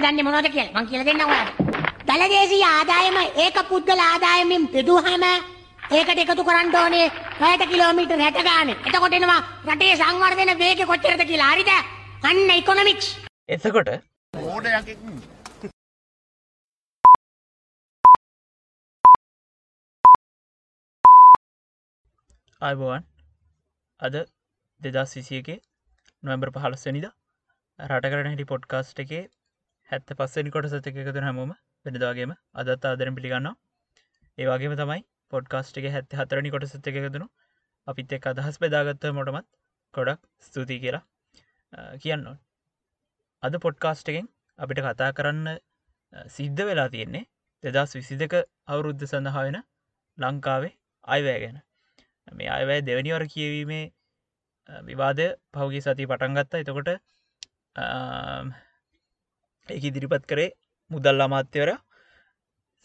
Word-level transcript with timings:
දන්න 0.00 0.24
මොනොද 0.28 0.48
කියල? 0.54 0.68
මං 0.74 0.88
කියල 0.90 1.04
දෙන්න 1.08 1.22
ඔයාට 1.26 1.52
දළදේශී 2.08 2.64
ආදායම 2.66 3.18
ඒක 3.44 3.60
පුද්ගල 3.70 4.02
ආදායමින් 4.04 4.66
පිදුහම 4.74 5.28
ඒකට 5.90 6.18
එකතු 6.24 6.48
කරන්න 6.48 6.74
ඕනේ 6.80 7.06
පැයට 7.40 7.68
කිලෝමීටර් 7.70 8.24
හැට 8.24 8.42
ගාන. 8.48 8.74
එතකොටෙනවා 8.88 9.40
රටේ 9.68 9.94
සංවර්ධන 9.96 10.58
වේග 10.58 10.84
කොච්චරද 10.86 11.24
කියලා. 11.30 11.52
හරිද? 11.52 11.72
අන්න 12.20 12.50
ඉකොනොමික්ස් 12.52 13.08
එතකොට 13.48 13.90
මෝඩයක් 14.34 14.88
අයිබෝවන් 22.60 23.04
අද 24.00 24.16
දෙදස් 24.80 25.12
විසියගේ 25.16 25.58
නොවම්බර් 26.22 26.50
පහලස්වනිද 26.56 27.06
රටකරන 27.78 28.30
හිටි 28.32 28.50
පොඩ්කාස්ට් 28.52 29.02
එකේ 29.04 29.22
හැත්ත 29.90 30.10
පස්සනි 30.14 30.50
කොට 30.50 30.68
සත 30.70 30.86
එකතු 30.92 31.20
හැමෝම 31.20 31.52
වෙනදාගේම 31.86 32.32
අදත් 32.54 32.84
ආදරෙන් 32.84 33.14
පිළිගන්නවා. 33.14 33.54
ඒවාගේම 34.38 34.74
තමයි 34.76 35.00
පොඩ්කාස්ට් 35.32 35.78
එක 35.80 35.86
හැත්ත 35.94 36.18
හතරනි 36.20 36.50
කොට 36.50 36.66
සත 36.66 36.92
එකතුනු 36.92 37.28
අපිත් 37.86 38.12
එක් 38.12 38.26
අදහස් 38.26 38.58
බෙදාගත්ත 38.58 39.08
මොටමත් 39.12 39.48
ගොඩක් 39.94 40.20
ස්තුතියි 40.40 40.82
කියලා 40.84 41.04
කියන්න 41.98 42.26
අද 43.42 43.54
පොඩ්කාස්ට් 43.60 44.12
එකෙන් 44.12 44.28
අපිට 44.58 44.80
කතා 44.84 45.10
කරන්න 45.12 45.48
සිද්ධ 46.28 46.62
වෙලා 46.64 46.88
තියෙන්නේ 46.88 47.24
දෙදස් 47.64 47.92
විසි 47.94 48.16
දෙක 48.16 48.34
අවුරුද්ධ 48.66 49.04
සඳහා 49.06 49.44
වෙන 49.44 49.58
ලංකාවේ 50.18 50.72
අයිවෑ 51.04 51.40
ගැන. 51.40 51.58
මේ 52.32 52.50
අයවැය 52.50 52.80
දෙවනිවර 52.82 53.24
කියවීමේ 53.26 53.84
විවාදය 54.82 55.26
පහුගේ 55.52 55.82
සති 55.82 56.06
පටන්ගත්තා 56.06 56.60
එතකොට 56.60 56.90
එක 59.70 59.84
ඉදිරිපත් 59.84 60.24
කරේ 60.26 60.50
මුදල් 60.90 61.20
අමාත්‍යවර 61.20 61.70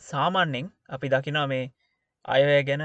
සාමාන්‍යෙන් 0.02 0.67
අපි 0.90 1.08
දකිනා 1.09 1.45
මේ 1.48 1.66
අයවැය 2.25 2.64
ගැන 2.64 2.84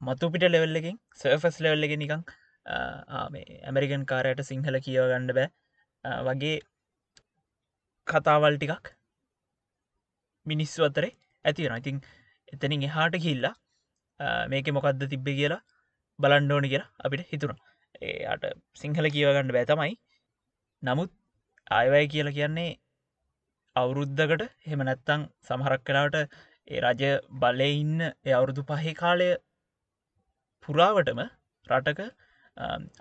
මතු 0.00 0.30
පිට 0.32 0.44
ලෙවල්ලකින් 0.46 0.96
සර්ෆස් 1.14 1.56
ලෙවල්ලක 1.64 1.94
නිකං 1.96 2.22
මේ 3.30 3.60
ඇමරිකන් 3.62 4.04
කාරයට 4.06 4.40
සිංහල 4.42 4.76
කියව 4.86 5.04
ගණ්ඩ 5.10 5.36
බෑ. 5.38 5.48
වගේ 6.22 6.56
කතාවල් 8.06 8.56
ටිකක් 8.56 8.86
මිනිස්සු 10.46 10.86
අතරේ 10.88 11.12
ඇතිවෙන 11.44 11.78
ඉතින් 11.78 12.00
එතනින් 12.52 12.86
එහාට 12.88 13.16
කිල්ලා 13.18 13.54
මේක 14.48 14.68
මොකක්ද 14.70 15.04
තිබ්බ 15.12 15.28
කියලා 15.30 15.62
බලන්ඩෝනි 16.18 16.68
කියලා 16.68 16.90
අපිට 17.00 17.30
හිතුණ. 17.32 17.58
ඒට 18.02 18.44
සිංහල 18.74 19.06
කියවගන්න 19.14 19.54
බෑතමයි 19.56 19.94
නමුත් 20.82 21.12
අයවැය 21.70 22.06
කියල 22.08 22.28
කියන්නේ 22.38 22.70
අවුරුද්ධකට 23.76 24.42
හෙම 24.66 24.82
නැත්තං 24.88 25.22
සමහරක් 25.48 25.82
කලාට 25.88 26.16
ඒ 26.18 26.80
රජ 26.82 27.02
බලය 27.42 27.70
ඉන්න 27.80 28.02
අවුරුදු 28.34 28.62
පහේ 28.70 28.94
කාලය 29.00 29.28
පුරාවටම 30.68 31.20
රටක 31.66 32.00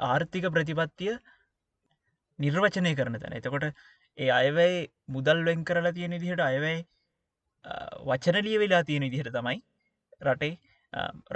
ආර්ථික 0.10 0.48
ප්‍රතිපත්තිය 0.56 1.14
නිර්වචනය 2.40 2.94
කරන 3.00 3.20
තැන. 3.20 3.38
එතකොට 3.40 3.66
ඒ 4.18 4.30
අයවැයි 4.40 4.80
මුදල් 5.16 5.46
වෙන් 5.50 5.62
කරලා 5.70 5.96
තියෙන 5.98 6.18
දිහට 6.24 6.42
අයවැයි 6.42 6.82
වචනලිය 8.10 8.58
වෙලා 8.64 8.84
තියෙන 8.90 9.08
දිහට 9.14 9.32
තමයි 9.38 9.60
රටේ 10.28 10.54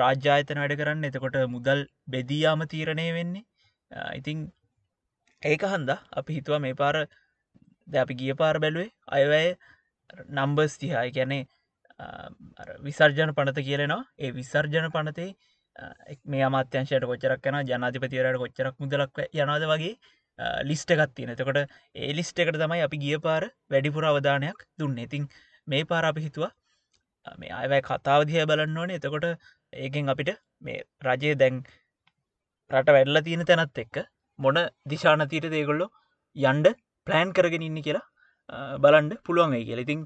රාජ්‍යායතන 0.01 0.63
වැඩ 0.63 0.77
කරන්න. 0.81 1.07
එතකොට 1.11 1.37
මුදල් 1.55 1.85
බෙදීයාම 2.07 2.65
තීරණය 2.73 3.07
වෙන්නේ. 3.19 3.45
ඉතිං 4.19 4.39
ඒක 5.43 5.63
හන්ද 5.73 5.89
අපි 6.19 6.39
හිතුව 6.39 6.61
මේ 6.65 6.79
පාර 6.81 6.95
ද 7.87 7.93
අපි 7.97 8.13
ගිය 8.15 8.33
පාර 8.35 8.55
බැලුවේ 8.59 8.91
අයවැය 9.11 9.49
නම්බර්ස් 10.31 10.75
තිහායි 10.77 11.11
ගැනේ 11.11 11.43
විසර්ජන 12.81 13.33
පනත 13.33 13.59
කියලෙනවා 13.61 14.03
ඒ 14.17 14.31
විසර්ජන 14.33 14.91
පනතේ 14.91 15.29
මේ 16.25 16.43
අමාත්‍යංශයට 16.43 17.05
කොච්චරක් 17.05 17.41
කන 17.41 17.57
ජනාතිපතිවරයට 17.65 18.39
කොච්චරක් 18.39 18.75
මුදලක් 18.79 19.19
යනාද 19.35 19.65
වගේ 19.65 19.95
ලිස්ට 20.63 20.91
එකත්තින 20.91 21.29
එතකොට 21.29 21.59
ඒ 21.95 22.11
ලිස්ට 22.13 22.39
එකට 22.39 22.57
තමයි 22.57 22.81
අපි 22.81 22.97
ගිය 22.97 23.19
පාර 23.19 23.43
වැඩිපුර 23.67 24.05
අවධානයක් 24.05 24.65
දුන්න. 24.77 24.97
ඉතින් 24.97 25.27
මේ 25.67 25.83
පාර 25.85 26.03
අපි 26.05 26.21
හිතුවා 26.21 26.51
මේ 27.37 27.53
අයවැයි 27.53 27.83
කතාවදිහ 27.83 28.45
බලන්න 28.45 28.77
ඕනේ. 28.77 28.97
එතකොට 28.97 29.25
ඒකෙන් 29.75 30.09
අපිට 30.09 30.31
මේ 30.61 30.83
රජය 31.03 31.33
දැන් 31.35 31.63
රට 32.71 32.89
වැඩල්ල 32.89 33.21
තියෙන 33.21 33.45
තැනත් 33.45 33.77
එක්ක 33.77 33.97
මොන 34.39 34.57
දිශානතීට 34.85 35.49
දේගොල්ලො 35.49 35.87
යන්ඩ 36.35 36.67
ප්ලෑන් 37.07 37.33
කරගෙන 37.33 37.67
ඉන්න 37.67 37.79
කියලා 37.81 38.05
බලන්ඩ 38.79 39.13
පුළුවන්යි 39.25 39.65
කියල. 39.67 39.79
ඉතින් 39.79 39.99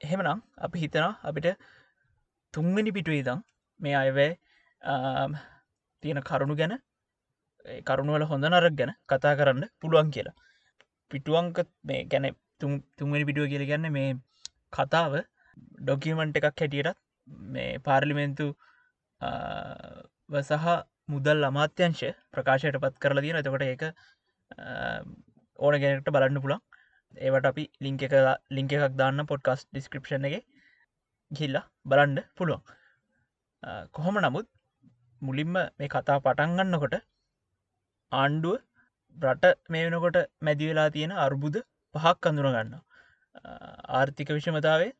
එහෙමනම් 0.00 0.40
අපි 0.58 0.82
හිතනවා 0.84 1.12
අපිට 1.22 1.48
තුන්ගනි 2.54 2.92
පිටුවේදම් 2.92 3.40
මේ 3.80 3.96
අයවැය 4.02 4.30
තියෙන 6.02 6.20
කරුණු 6.22 6.56
ගැන 6.60 6.74
කරුණුවල 7.88 8.24
හොඳ 8.24 8.44
නරක් 8.44 8.74
ගැන 8.80 8.92
කතා 9.08 9.34
කරන්න 9.40 9.66
පුළුවන් 9.80 10.10
කියලා. 10.16 10.36
පිටුවංක 11.10 11.58
මේ 11.84 12.04
ගැන 12.06 12.26
තුන්වනි 12.60 13.24
පිටුව 13.24 13.50
කියල 13.52 13.64
ගැන්න 13.70 13.92
මේ 13.92 14.10
කතාව 14.72 15.14
ඩොකිමන්ට් 15.80 16.38
එකක් 16.38 16.46
හැටියටත් 16.52 16.98
මේ 17.54 17.78
පාර්ලිමෙන්තු 17.86 18.46
සහ 20.40 20.66
මුදල් 21.08 21.48
අමාත්‍යංශ 21.48 22.04
ප්‍රකාශයට 22.32 22.80
පත් 22.82 22.94
කරලා 23.02 23.24
තියෙන 23.24 23.40
එතකොට 23.40 23.66
ඒක 23.66 23.82
ඕන 25.60 25.76
ගැනට 25.82 26.10
බලන්න 26.10 26.42
පුළන් 26.44 26.60
ඒවට 27.14 27.46
අපි 27.46 27.64
ලිංක 27.80 28.02
එක 28.02 28.14
ලිංක 28.50 28.72
එකක් 28.72 28.96
දාන්න 28.96 29.26
පොඩ්කස් 29.26 29.66
ඩිස්ක්‍රපෂන් 29.66 30.28
එක 30.28 30.36
ගිල්ලා 31.30 31.64
බලන්ඩ 31.86 32.26
පුළුවන්. 32.36 32.62
කොහොම 33.90 34.18
නමුත් 34.18 34.48
මුලින්ම 35.22 35.52
මේ 35.52 35.88
කතා 35.88 36.18
පටන්ගන්නකොට 36.20 36.96
ආණ්ඩුව 38.12 38.56
රට 39.16 39.52
මේ 39.68 39.84
වෙනකොට 39.86 40.18
මැදිවෙලා 40.40 40.88
තියෙන 40.90 41.12
අර්බුද 41.18 41.56
පහක් 41.94 42.30
අඳුරගන්න 42.30 42.74
ආර්ථික 43.92 44.30
විෂමතාවේ 44.30 44.90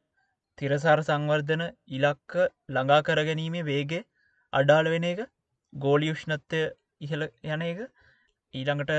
තිරසාර 0.59 1.01
සංවර්ධන 1.03 1.63
ඉලක්ක 1.91 2.33
ළඟා 2.69 3.01
කරගැනීමේ 3.03 3.65
වේග 3.65 3.93
අඩාල 4.53 4.91
වෙන 4.95 5.05
එක 5.05 5.21
ගෝලියුෂ්ණත්වය 5.73 6.63
ඉහළ 7.01 7.25
යන 7.49 7.63
එක 7.63 7.81
ඊළඟට 8.55 8.93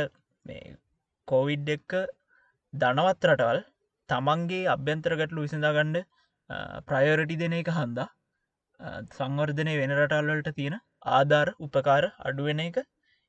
කෝවිඩ් 1.32 1.70
එක්ක 1.70 1.94
දනවත් 2.74 3.30
රටවල් 3.30 3.62
තමන්ගේ 4.10 4.70
අභ්‍යන්තර 4.70 5.14
ගැටලු 5.16 5.46
විසඳගණ්ඩ 5.46 6.00
ප්‍රයෝරටි 6.88 7.38
දෙන 7.42 7.54
එක 7.54 7.70
හන්දා 7.76 8.08
සංවර්ධනය 9.12 9.74
වෙන 9.76 9.94
රටල්වලට 9.98 10.50
තියෙන 10.54 10.76
ආධාර 11.12 11.50
උපකාර 11.60 12.06
අඩුවෙන 12.26 12.62
එක 12.62 12.78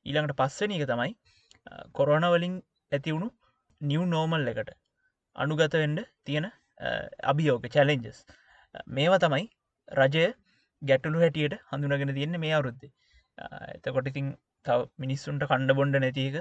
ඊළඟට 0.05 0.39
පස්සන 0.39 0.75
එක 0.77 0.85
තමයි 0.85 1.11
කොරෝනවලින් 1.93 2.55
ඇතිවුණු 2.91 3.29
නිව් 3.81 4.03
නෝමල් 4.07 4.47
එකට 4.47 4.71
අනුගතවෙන්ඩ 5.35 5.99
තියෙන 6.23 6.47
අභියෝක 7.23 7.67
චැලෙන්ජස් 7.69 8.19
මේවා 8.89 9.21
තමයි 9.21 9.45
රජය 9.91 10.25
ගැටලු 10.81 11.17
හැටියට 11.19 11.55
හඳුනගෙන 11.69 12.13
තියන්න 12.13 12.39
මේ 12.39 12.53
අවුරුද්දේ. 12.53 12.91
එතකොට 13.75 14.07
ඉතින් 14.07 14.27
තව 14.65 14.79
මිනිස්සුන්ට 14.97 15.45
කණ්ඩ 15.45 15.77
බොන්්ඩ 15.79 15.97
නැතික 15.97 16.37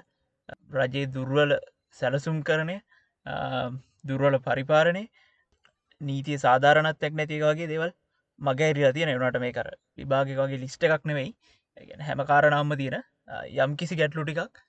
රජයේ 0.77 1.11
දුර්වල 1.17 1.53
සැලසුම් 2.01 2.39
කරණය 2.49 2.77
දුර්වල 4.05 4.37
පරිපාරණය 4.49 5.05
නීතිය 6.01 6.39
සාධාරණත්යක් 6.45 7.15
නැතිවාගේ 7.21 7.71
දේවල් 7.73 7.93
මගේරලා 8.39 8.93
තියෙන. 8.93 9.15
එවනට 9.15 9.41
මේ 9.45 9.53
කර 9.53 9.69
විභාගකගේ 9.99 10.63
ලිස්ට 10.65 10.85
එකක් 10.89 11.05
නෙවෙයි 11.11 11.31
හැම 12.09 12.23
කාරණම්ම 12.31 12.77
තියෙන 12.81 12.99
යම් 13.65 13.77
කිසි 13.77 13.99
ගැටලු 14.01 14.25
ටිකක් 14.25 14.63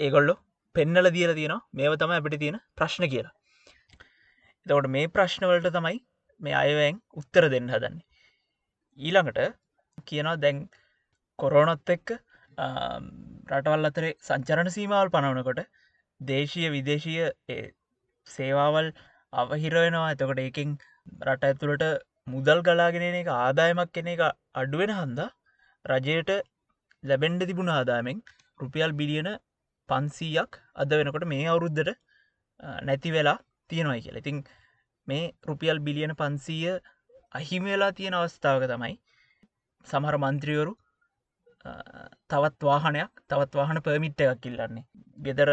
ඒගොල්ලො 0.00 0.34
පෙන්නල 0.74 1.10
දියල 1.16 1.32
තියෙනවා. 1.34 1.66
මේව 1.72 1.96
තම 2.00 2.12
අපිට 2.18 2.40
තියෙන 2.42 2.58
ප්‍රශ්න 2.78 3.04
කියලා. 3.14 3.34
එතකොට 4.66 4.90
මේ 4.96 5.12
ප්‍රශ්නවලට 5.16 5.72
තමයි 5.76 5.98
මේ 6.40 6.56
අයවැන් 6.64 7.00
උත්තර 7.20 7.48
දෙන්න 7.54 7.72
හදන්නේ. 7.74 8.06
ඊළඟට 8.98 9.40
කියනවා 10.08 10.40
දැන් 10.44 10.58
කොරෝනොත් 11.38 11.94
එක්ක 11.96 12.08
රටවල් 13.48 13.84
අතරේ 13.84 14.12
සංචරණ 14.20 14.70
සීමාවල් 14.70 15.10
පනවනකොට 15.10 15.60
දේශය 16.20 16.64
විදේශීය 16.68 17.28
සේවාවල් 18.26 18.88
අවහිරවෙනවා 19.32 20.08
එතකොට 20.10 20.40
ඒකින් 20.40 20.70
රට 21.24 21.44
ඇතුළට 21.44 21.84
මුදල් 22.26 22.60
ගලාගෙන 22.62 23.04
එක 23.12 23.30
ආදායමක් 23.34 23.92
කෙන 23.92 24.08
එක 24.08 24.22
අඩුවෙන 24.54 24.92
හන්දා 24.92 25.30
රජයට 25.84 26.30
ලැබෙන්ඩ 27.04 27.46
තිබුණ 27.46 27.70
ආදායමෙන් 27.70 28.18
රුපියල් 28.60 28.92
බිලියන 28.92 29.28
පන්සීයක් 29.88 30.60
අද 30.74 30.90
වෙනකොට 30.92 31.26
මේ 31.26 31.46
අවුරුද්ධට 31.46 31.90
නැති 32.82 33.10
වෙලා 33.10 33.38
තියෙනවයි 33.70 34.00
කියල. 34.00 34.16
ඉතින් 34.16 34.36
මේ 35.08 35.24
රුපියල් 35.42 35.78
බිලියන 35.80 36.12
පන්සීය 36.14 36.74
අහිමවෙලා 37.32 37.92
තියෙන 37.92 38.14
අවස්ථාවක 38.14 38.64
තමයි 38.66 38.94
සමහර 39.86 40.16
මන්ත්‍රියවරු 40.18 40.72
තවත් 42.30 42.62
වාහනයක් 42.62 43.10
තවත් 43.28 43.52
වාහන 43.54 43.82
පර්මිට් 43.82 44.20
එකක් 44.20 44.40
කිල්ලන්නේ 44.40 44.84
ගෙදර 45.18 45.50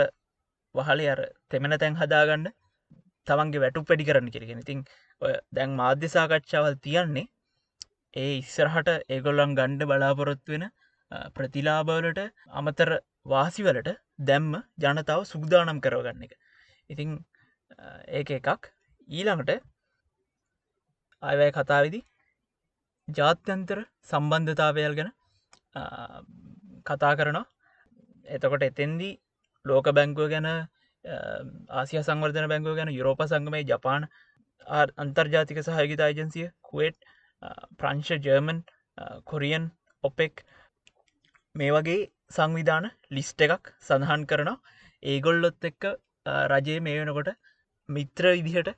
වහල 0.76 1.02
අර 1.14 1.22
තෙමෙන 1.50 1.78
තැන් 1.78 1.96
හදාගන්න 1.96 2.48
තමන්ගේ 3.28 3.64
වැටු 3.64 3.84
පැඩි 3.84 4.08
කරන්න 4.10 4.32
කිරගෙන 4.32 4.64
ඉතින් 4.64 4.86
ඔය 5.22 5.34
දැන් 5.52 5.76
මාධ්‍ය 5.76 6.10
සාකච්ඡාවල් 6.10 6.78
තියන්නේ 6.86 7.28
ඒ 8.16 8.32
ඉස්සරහට 8.38 8.90
ඒගොල්ලන් 9.10 9.56
ගණ්ඩ 9.58 9.90
බලාපොරොත්තු 9.92 10.54
වෙන 10.54 10.66
ප්‍රතිලාබවලට 11.36 12.22
අමතර 12.54 12.92
වාසිවලට 13.26 13.90
දැම්ම 14.22 14.54
ජනතාව 14.84 15.22
සුගදානම් 15.26 15.82
කරවගන්න 15.82 16.24
එක. 16.24 16.34
ඉතිං 16.90 17.12
ඒක 18.10 18.30
එකක්. 18.32 18.72
ඊළඟට 19.10 19.64
අයවැය 21.24 21.52
කතාවිදි 21.52 22.00
ජාත්‍යන්තර 23.08 23.80
සම්බන්ධතාවයල් 24.10 24.96
ගැන 24.98 25.12
කතා 26.86 27.14
කරනවා. 27.20 27.46
එතකොට 28.28 28.68
එතෙන්දී 28.70 29.14
ලෝක 29.66 29.88
බැංකුව 29.98 30.30
ගැන 30.34 30.48
ආසිය 31.72 32.02
සංවර්ධන 32.02 32.50
බැංකුව 32.54 32.78
ගැන 32.80 32.92
යුරෝප 32.92 33.22
සංගමය 33.26 33.62
ජපාන 33.72 34.08
අන්තර්ජාතික 35.04 35.60
සහයගිත 35.68 36.02
අජන්සිය 36.02 36.48
කුවේට් 36.62 36.98
ප්‍රංශ 37.80 38.12
ජර්මන් 38.26 38.60
කොරියන් 39.26 39.66
ඔපෙක් 40.04 40.44
මේ 41.56 41.72
වගේ 41.72 42.02
සංවිධාන 42.32 42.86
ලිස්ට 43.12 43.42
එකක් 43.46 43.72
සඳහන් 43.82 44.24
කරනවා. 44.32 44.58
ඒගොල්ලොත් 45.04 45.70
එක්ක 45.70 45.84
රජයේ 46.52 46.80
මේ 46.80 46.98
වෙනකොට 47.00 47.30
මිත්‍ර 47.90 48.26
විදිහට 48.38 48.70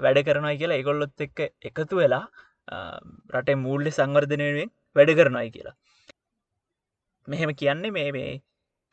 වැඩ 0.00 0.18
කරනයි 0.26 0.56
කියලා 0.60 0.78
ඒගොල්ලොත් 0.80 1.24
එක්ක 1.26 1.38
එකතු 1.70 2.00
වෙලා 2.02 2.24
රටේ 3.34 3.62
මූල්ලි 3.64 3.90
සංවර්ධනයෙන් 3.90 4.74
වැඩ 4.96 5.12
කරනයි 5.18 5.50
කියලා. 5.54 5.76
මෙහෙම 7.28 7.52
කියන්නේ 7.54 7.90
මේ 7.90 8.10
මේ 8.12 8.30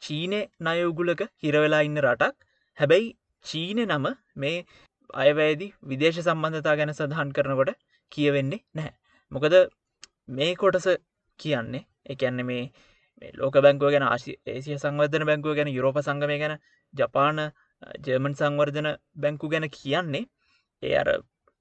චීනය 0.02 0.42
නයඋගුලක 0.62 1.22
හිරවෙලා 1.44 1.82
ඉන්න 1.82 2.02
රටක් 2.02 2.36
හැබැයි 2.78 3.10
චීන 3.46 3.82
නම 3.86 4.06
මේ 4.36 4.58
අයවැදි 5.20 5.68
විදේශ 5.84 6.20
සම්බන්ධතා 6.22 6.76
ගැන 6.76 6.94
සඳහන් 6.94 7.32
කරනකොට 7.32 7.72
කියවෙන්නේ 8.12 8.62
නැහැ. 8.74 8.96
මොකද 9.32 9.56
මේ 10.30 10.52
කොටස 10.56 10.88
කියන්නේ 11.40 11.84
එකන්න 12.06 12.42
මේ 12.44 12.64
ලෝක 13.34 13.56
බැංකුව 13.58 13.92
ගැන 13.92 14.06
ආසිය 14.06 14.78
සංවර්ධන 14.78 15.26
බැංකුව 15.26 15.56
ගැන 15.56 15.70
යුරෝප 15.70 16.00
සංගමය 16.00 16.38
ගැන 16.38 16.56
ජපාන 16.94 17.40
ජර්මන් 18.00 18.34
සංවර්ධන 18.34 18.90
බැංකු 19.16 19.50
ගැන 19.50 19.68
කියන්නේ 19.72 20.26
ඒ 20.84 20.96
අර 20.96 21.10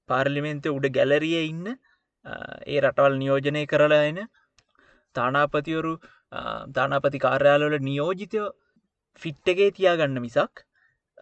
පාර්ලිමෙන්තය 0.09 0.69
උඩ 0.69 0.87
ගැලරිය 0.89 1.37
ඉන්න 1.43 1.67
ඒ 2.67 2.79
රටවල් 2.81 3.15
නියෝජනය 3.21 3.63
කරලා 3.67 4.03
එන 4.03 4.19
තානාපතිවරු 5.15 5.93
තානාපති 6.73 7.19
කාර්යාලවල 7.19 7.77
නියෝජිතය 7.81 8.41
ෆිට්ටගේ 9.21 9.69
තියාගන්න 9.71 10.19
මිසක් 10.19 10.63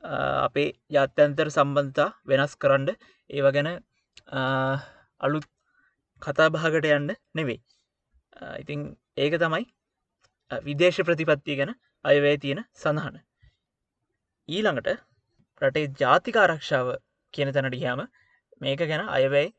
අපේ 0.04 0.70
ජාත්‍යන්තර 0.90 1.48
සම්බන්ධතා 1.50 2.10
වෙනස් 2.26 2.56
කරන්න 2.58 2.90
ඒව 3.30 3.48
ගැන 3.52 3.70
අලුත් 5.22 5.48
කතා 6.22 6.50
භාගට 6.50 6.90
යන්න 6.90 7.16
නෙවෙයි 7.34 7.60
ඉතිං 8.58 8.82
ඒක 9.18 9.38
තමයි 9.38 9.66
විදේශ 10.52 11.00
ප්‍රතිපත්තිය 11.02 11.58
ගැන 11.58 11.74
අයවැය 12.06 12.38
තියෙන 12.38 12.62
සඳහන 12.76 13.18
ඊළඟට 14.50 14.90
රටේ 15.62 15.92
ජාතික 15.98 16.38
ආරක්ෂාව 16.38 16.96
කියන 17.34 17.52
තැනට 17.52 17.76
ගයාම 17.76 18.02
මේක 18.62 18.82
ගැන 18.84 19.06
අයවැයි 19.10 19.54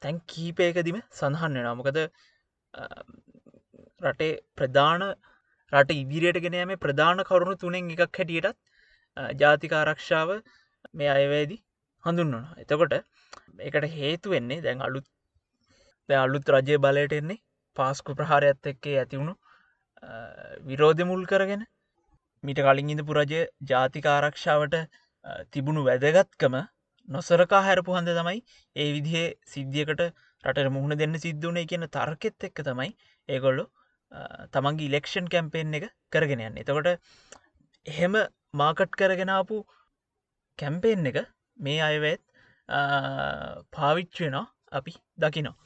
තැන් 0.00 0.20
කීපයකදිම 0.26 0.98
සඳහන් 1.12 1.58
වෙන 1.58 1.70
මොකද 1.74 2.00
රටේ 4.04 4.32
ප්‍රධාන 4.54 5.04
රට 5.72 5.94
ඉදිරියට 5.94 6.40
ගෙනයම 6.40 6.72
ප්‍රධාන 6.78 7.24
කරුණු 7.24 7.54
තුනෙන් 7.56 7.90
එකක් 7.90 8.02
හැටියටත් 8.12 8.58
ජාතික 9.36 9.72
ආරක්ෂාව 9.74 10.30
මේ 10.92 11.10
අයවැදි 11.10 11.56
හඳුන්වන 12.04 12.44
එතකොට 12.58 12.94
එකට 13.60 13.86
හේතු 13.92 14.30
වෙන්නේ 14.30 14.60
දැන් 14.60 14.80
අලුත් 14.80 15.06
අලුත් 16.08 16.50
රජය 16.50 16.78
බලයට 16.78 17.14
එන්නේ 17.14 17.42
පාස්කු 17.76 18.14
ප්‍රහාරයත් 18.14 18.66
එක්කේ 18.66 18.96
ඇතිවුණු 18.98 19.34
විරෝධ 20.64 21.02
මුල් 21.04 21.24
කරගෙන 21.26 21.64
මිට 22.44 22.60
කලින් 22.60 22.90
ඉඳ 22.90 23.02
පුරජය 23.02 23.40
ජාතික 23.64 24.06
ආරක්ෂාවට 24.08 24.76
තිබුණු 25.50 25.84
වැදගත්කම 25.84 26.56
නොසරකා 27.08 27.62
හැරපු 27.62 27.96
හන්ද 27.96 28.10
තමයි 28.12 28.40
ඒ 28.76 28.88
විදිහේ 28.92 29.26
සිද්ධියකට 29.46 30.02
රට 30.44 30.68
මුහුණ 30.70 30.98
දෙන්න 30.98 31.16
සිද්ධුවනේ 31.18 31.66
කියන 31.66 31.86
තර්කෙත් 31.90 32.48
එක්ක 32.48 32.60
තමයි 32.62 32.90
ඒගොල්ලු 33.28 33.64
තමන්ගේ 34.54 34.88
ඉලෙක්ෂන් 34.88 35.30
කැම්පේෙන් 35.34 35.78
එක 35.78 35.86
කරගෙන 36.12 36.44
යන්න. 36.46 36.60
එතකොට 36.62 36.88
එහෙම 37.86 38.14
මාකට් 38.54 38.98
කරගෙනාපු 39.00 39.62
කැම්පේෙන් 40.58 41.10
එක 41.10 41.18
මේ 41.58 41.80
අයවැත් 41.88 42.22
පාවිච්චවෙනවා 43.76 44.46
අපි 44.72 44.92
දකිනවා. 45.18 45.56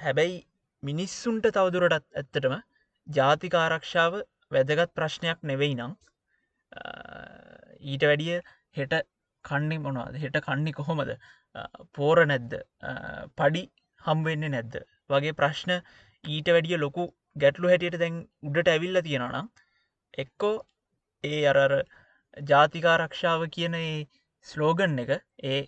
හැබැයි 0.00 0.38
මිනිස්සුන්ට 0.82 1.46
තවදුරටත් 1.56 2.06
ඇත්තටම 2.20 2.56
ජාතිකාරක්ෂාව 3.06 4.22
වැදගත් 4.54 4.94
ප්‍රශ්නයක් 4.98 5.38
නෙවෙයි 5.50 5.76
නං 5.76 5.92
ඊට 7.82 8.04
වැඩිය 8.10 8.40
හෙට 8.76 8.94
කන්නේ 9.44 9.78
මොනවාද? 9.78 10.18
හෙට 10.22 10.38
කන්නේ 10.46 10.76
කොහොමද? 10.78 11.12
පෝර 11.94 12.18
නැද්ද? 12.32 12.56
පඩි 13.38 13.62
හම්වෙන්නේ 14.00 14.52
නැද්ද? 14.56 14.74
වගේ 15.10 15.36
ප්‍රශ්න 15.40 15.72
ඊට 16.24 16.48
වැඩිය 16.54 16.80
ලොකු 16.84 17.06
ගැටලු 17.36 17.70
හැටියට 17.70 17.98
දැන් 18.02 18.18
උඩට 18.42 18.72
ඇවිල්ල 18.72 19.00
තියෙනනම් 19.02 19.48
එක්කෝ 20.14 20.54
ඒ 21.24 21.40
අරර 21.52 21.74
ජාතිකාරක්ෂාව 22.36 23.46
කියන 23.50 23.74
ඒ 23.76 23.94
ස්ලෝගන් 24.46 24.98
එක 25.04 25.12
ඒ 25.44 25.60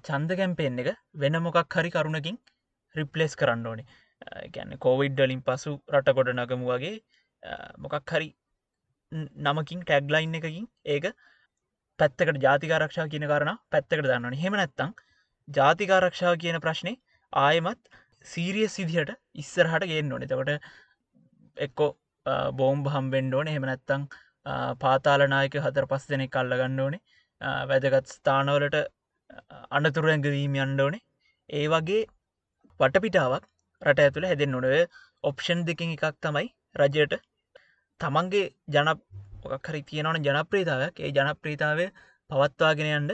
චන්ද 0.00 0.36
කැම්පෙන් 0.40 0.78
එක 0.78 0.90
වෙන 1.16 1.38
මොකක් 1.42 1.76
හරි 1.76 1.90
කරුණකින් 1.90 2.38
රිප්ලෙස් 2.94 3.36
කරන්න 3.36 3.66
ඕනේ. 3.66 3.86
ගැන්න 4.50 4.78
කෝවිඩ්ඩලින් 4.78 5.42
පසු 5.42 5.72
රට 5.92 6.16
ගොඩ 6.16 6.34
නගමු 6.34 6.68
වගේ 6.68 6.94
මොකක් 7.78 8.12
හරි 8.12 8.28
නමකින් 9.40 9.82
ටැග්ලයින් 9.82 10.34
එකකින් 10.34 10.68
ඒක 10.86 11.10
පැත්තකට 11.98 12.42
ජාතිකාරක්ෂා 12.42 13.08
කියන 13.08 13.28
කරන 13.28 13.52
පැත්තකට 13.70 14.00
දන්නවන 14.00 14.40
හෙම 14.42 14.54
නැත්තං 14.54 14.96
ජාතිකාරක්ෂාව 15.48 16.38
කියන 16.38 16.60
ප්‍රශ්නය 16.60 16.94
ආයමත් 17.32 17.82
සීරිය 18.26 18.68
සිදිහට 18.68 19.12
ඉස්සරහට 19.42 19.88
ගෙන් 19.92 20.12
ඕනෙ. 20.12 20.26
තකොට 20.26 20.50
එක්කෝ 21.56 21.90
බෝම්බ 22.52 22.86
හම්බෙන්ඩෝන 22.94 23.52
හෙම 23.54 23.66
නැත්තං 23.70 24.08
පාතාලනායක 24.82 25.56
හතර 25.64 25.86
පස් 25.92 26.06
දෙනෙක් 26.12 26.32
කල්ලගන්න 26.36 26.80
ඕනේ. 26.80 27.02
වැදගත් 27.70 28.14
ස්ථානවලට 28.14 28.76
අනතුරැංගවීම 29.70 30.54
අන්ඩෝනේ 30.64 31.02
ඒ 31.50 31.66
වගේ 31.72 32.02
වටපිටාවක් 32.80 33.44
රට 33.82 34.04
ඇතුළ 34.04 34.28
හැදෙන් 34.30 34.52
නොනව 34.54 34.74
ඔප්ෂන් 35.24 35.64
දෙකින් 35.68 35.94
එකක් 35.96 36.18
තමයි 36.24 36.48
රජයට 36.80 37.14
තමන්ගේ 38.00 38.46
ජනකරි 38.74 39.80
තියෙනවන 39.90 40.26
ජනප්‍රීතාවක් 40.26 41.02
ඒ 41.04 41.12
ජනප්‍රීතාවය 41.16 41.86
පවත්වාගෙනයන්ට 42.30 43.12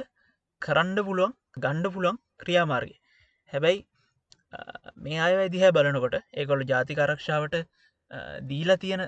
කරන්න 0.63 0.99
පුළුවන් 1.09 1.35
ගණ්ඩ 1.59 1.93
පුළුවන් 1.95 2.19
ක්‍රියාමාර්ගය. 2.43 2.95
හැබැයි 3.53 3.81
මේ 4.99 5.19
අය 5.21 5.49
දිහ 5.49 5.65
බලනකොට 5.71 6.17
ඒකොළු 6.35 6.65
ජාතිකරක්ෂාවට 6.67 7.57
දීලා 8.49 8.79
තියෙන 8.79 9.03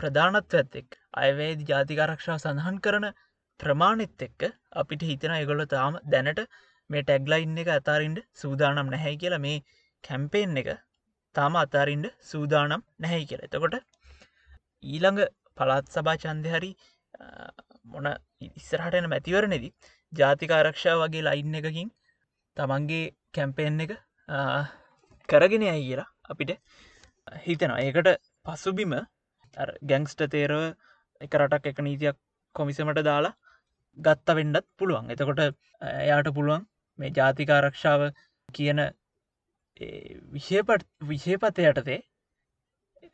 ප්‍රධානත්ව 0.00 0.58
ඇත්තෙක් 0.58 0.98
අයවේද 1.16 1.62
ජාතිකාරක්ෂාව 1.70 2.38
සඳහන් 2.38 2.76
කරන 2.80 3.06
ප්‍රමාණෙත් 3.60 4.24
එක්ක 4.26 4.42
අපිට 4.82 5.02
හිතන 5.02 5.34
එගොල්ල 5.36 5.64
තාම 5.66 5.98
දැනට 6.06 6.42
මේ 6.90 7.02
ටැග්ලයින්න 7.02 7.62
එක 7.62 7.70
අතාරින්ට 7.70 8.20
සූදානම් 8.34 8.92
නැහැ 8.94 9.14
කියලා 9.16 9.42
මේ 9.46 9.56
කැම්පේෙන් 10.04 10.60
එක 10.62 10.70
තාම 11.34 11.56
අතාරින්ට 11.56 12.08
සූදානම් 12.22 12.86
නැහැ 12.98 13.24
කියල. 13.24 13.42
එතකොට 13.46 13.76
ඊළඟ 14.84 15.20
පළත් 15.58 15.94
සභා 15.94 16.16
චන්දය 16.16 16.54
හරි 16.54 16.70
මොන 17.86 18.06
ඉස්සරහටන 18.50 19.10
මැතිවරණෙදී 19.10 19.74
ජාතිකාරක්ෂා 20.12 20.98
වගේ 21.02 21.24
ලයින්න 21.24 21.58
එකකින් 21.60 21.90
තමන්ගේ 22.56 23.04
කැම්පේෙන් 23.32 23.84
එක 23.86 23.92
කරගෙන 25.28 25.64
අයි 25.64 25.82
කියලා 25.82 26.08
අපිට 26.24 26.52
හිතනවා. 27.40 27.80
ඒකට 27.80 28.08
පසුබිම 28.46 28.94
ගැංස්ට 29.84 30.22
තේරව 30.28 30.60
එක 31.20 31.34
රටක් 31.34 31.66
එක 31.66 31.78
නීතියක් 31.80 32.16
කොමිසමට 32.54 33.02
දාලා 33.02 33.34
ගත්ත 33.98 34.34
වෙන්ඩත් 34.34 34.66
පුළුවන්. 34.76 35.10
එතකොට 35.10 35.40
එයාට 35.82 36.34
පුළුවන් 36.34 36.66
මේ 36.98 37.12
ජාතිකාරක්ෂාව 37.12 38.10
කියන 38.48 38.80
විෂයපට 40.32 40.86
විෂයපත 41.02 41.58
යටතේ 41.60 42.00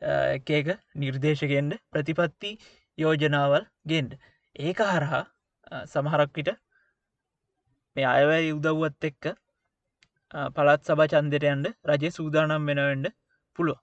එකක 0.01 0.69
නිර්දේශකෙන්ට 0.95 1.79
ප්‍රතිපත්ති 1.91 2.51
යෝජනාවල් 2.97 3.65
ගෙන්ඩ 3.85 4.19
ඒක 4.55 4.79
හරහා 4.85 5.23
සමහරක්විට 5.85 6.53
මේ 7.95 8.07
අයවැයි 8.07 8.53
උදව්වත් 8.53 9.09
එක්ක 9.09 9.33
පළත් 10.55 10.81
සභ 10.83 11.07
චන්දරයන්ට 11.11 11.67
රජය 11.89 12.09
සූදානම් 12.11 12.69
වෙනවෙන්ඩ 12.69 13.07
පුළුව 13.55 13.77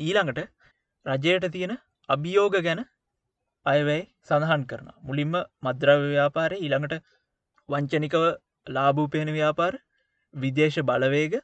ඊළඟට 0.00 0.40
රජයට 1.06 1.46
තියෙන 1.50 1.74
අභියෝග 2.08 2.56
ගැන 2.60 2.80
අයවැයි 3.66 4.04
සඳහන් 4.22 4.64
කරන 4.64 4.88
මුලින්ම 5.02 5.34
මද්‍රව 5.62 6.02
ව්‍යාපාරය 6.06 6.58
ඊළඟට 6.58 6.94
වංචනිකව 7.68 8.24
ලාභූපයන 8.66 9.30
ව්‍යාපාර 9.30 9.74
විදේශ 10.34 10.78
බලවේග 10.82 11.34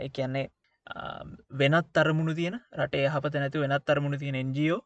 එකන්නේ 0.00 0.46
වෙනත් 1.54 1.88
තරමුණු 1.92 2.34
තියෙන 2.34 2.56
රටේ 2.78 3.06
හපත 3.08 3.34
නැතු 3.36 3.64
වෙනත් 3.64 3.84
තරමුණු 3.84 4.18
තියෙන 4.18 4.36
එන්ජෝ 4.36 4.80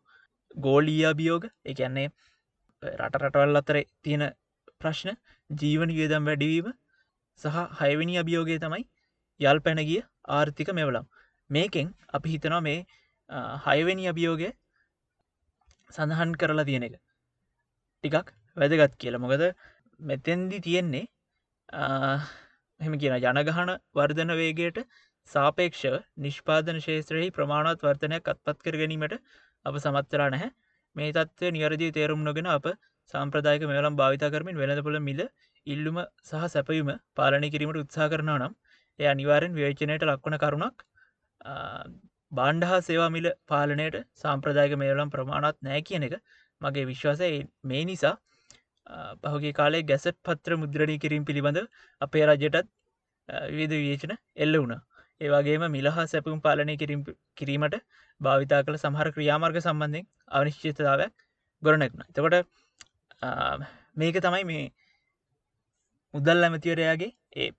ගෝලීයා 0.60 1.14
බියෝග 1.14 1.44
එකන්නේ 1.64 2.08
රට 2.82 3.14
රටවල් 3.20 3.56
අතර 3.56 3.78
තියෙන 4.02 4.24
ප්‍රශ්න 4.80 5.10
ජීවන 5.50 5.90
වියදම් 5.90 6.24
වැඩිවීම 6.24 6.68
සහ 7.40 7.56
හයවිනි 7.80 8.14
අභියෝගය 8.22 8.58
තමයි 8.64 8.84
යල් 9.40 9.58
පැනගිය 9.66 10.02
ආර්ථික 10.36 10.70
මෙවලම්. 10.78 11.06
මේකෙන් 11.50 11.88
අපි 12.16 12.28
හිතනවා 12.34 12.62
මේ 12.68 12.78
හයවෙනි 13.66 14.08
අභියෝගය 14.12 14.50
සඳහන් 15.90 16.32
කරලා 16.40 16.66
තියෙන 16.68 16.86
එක. 16.88 16.94
ටිකක් 18.04 18.32
වැදගත් 18.56 18.96
කියල. 19.02 19.18
මොකද 19.24 19.42
මෙතැන්දි 20.00 20.58
තියෙන්නේ 20.66 21.06
මෙම 22.80 22.94
කියන 23.02 23.14
ජනගහන 23.24 23.70
වර්ධන 23.98 24.32
වේගයට 24.40 24.78
සාපේක්ෂව 25.30 25.94
නිෂ්පාදන 26.24 26.78
ශේත්‍රයෙහි 26.86 27.30
ප්‍රමාණත් 27.38 27.84
වර්තනයක් 27.86 28.32
අත්පත් 28.32 28.58
කර 28.64 28.76
ගැනීමට 28.82 29.14
අප 29.66 29.74
සමත්තරා 29.84 30.28
නැහැ. 30.34 30.50
මේ 30.96 31.12
තත්ව 31.12 31.52
නිවරදි 31.56 31.88
තේරුම් 31.96 32.22
නොගෙන 32.28 32.48
අප 32.56 32.66
සම්ප්‍රදායක 33.12 33.64
මෙවලම් 33.72 33.96
භාවිතා 34.00 34.32
කරමින් 34.34 34.60
වෙනදපොළ 34.62 34.98
මිල 35.08 35.20
ඉල්ලුම 35.66 35.98
සහ 36.22 36.44
සැපයුම 36.48 36.90
පාලනය 37.16 37.48
කිරීමට 37.50 37.82
උත්සා 37.82 38.08
කරනවා 38.08 38.38
නම් 38.38 38.54
එය 38.98 39.06
අනිවාරෙන් 39.06 39.52
වේචනයට 39.54 40.04
ලක්වන 40.04 40.36
කරුණක්. 40.38 40.78
බාණ්ඩ 42.32 42.68
හා 42.70 42.80
සේවාමිල 42.80 43.28
පාලනයට 43.46 43.96
සාම්ප්‍රදායක 44.16 44.74
මේලම් 44.76 45.10
ප්‍රමාණත් 45.10 45.58
නෑ 45.62 45.82
කියන 45.82 46.06
එක 46.08 46.16
මගේ 46.60 46.86
විශ්වාසය. 46.86 47.30
මේ 47.64 47.84
නිසා 47.84 48.14
පහුගේ 49.24 49.52
කාලේ 49.52 49.82
ගැසට් 49.82 50.18
පත්‍ර 50.22 50.56
මුද්‍රණය 50.56 50.96
කිරීම 50.98 51.24
පිළිබඳ 51.24 51.60
අපේ 52.00 52.24
රජයටත් 52.26 52.68
විවිධ 53.50 53.76
විේචන 53.78 54.14
එල්ල 54.36 54.54
වුණා. 54.56 54.82
ඒවාගේම 55.20 55.64
මිලහා 55.70 56.06
සැපුම් 56.06 56.40
පාලනය 56.40 56.74
කිරීම 56.76 57.02
කිරීමට 57.36 57.76
භාවිතා 58.20 58.64
කළ 58.64 58.78
සමහර 58.78 59.08
ක්‍රියාමාර්ග 59.10 59.58
සම්බන්ධයෙන් 59.60 60.06
අනිශ්චිතතාවක් 60.32 61.14
ගොරනැක්න 61.62 62.02
තකොට 62.10 62.36
මේක 63.96 64.18
තමයි 64.20 64.44
මේ 64.44 64.64
මුදල් 66.14 66.46
ඇමතිවරයාගේ 66.46 67.12
ඒ 67.36 67.50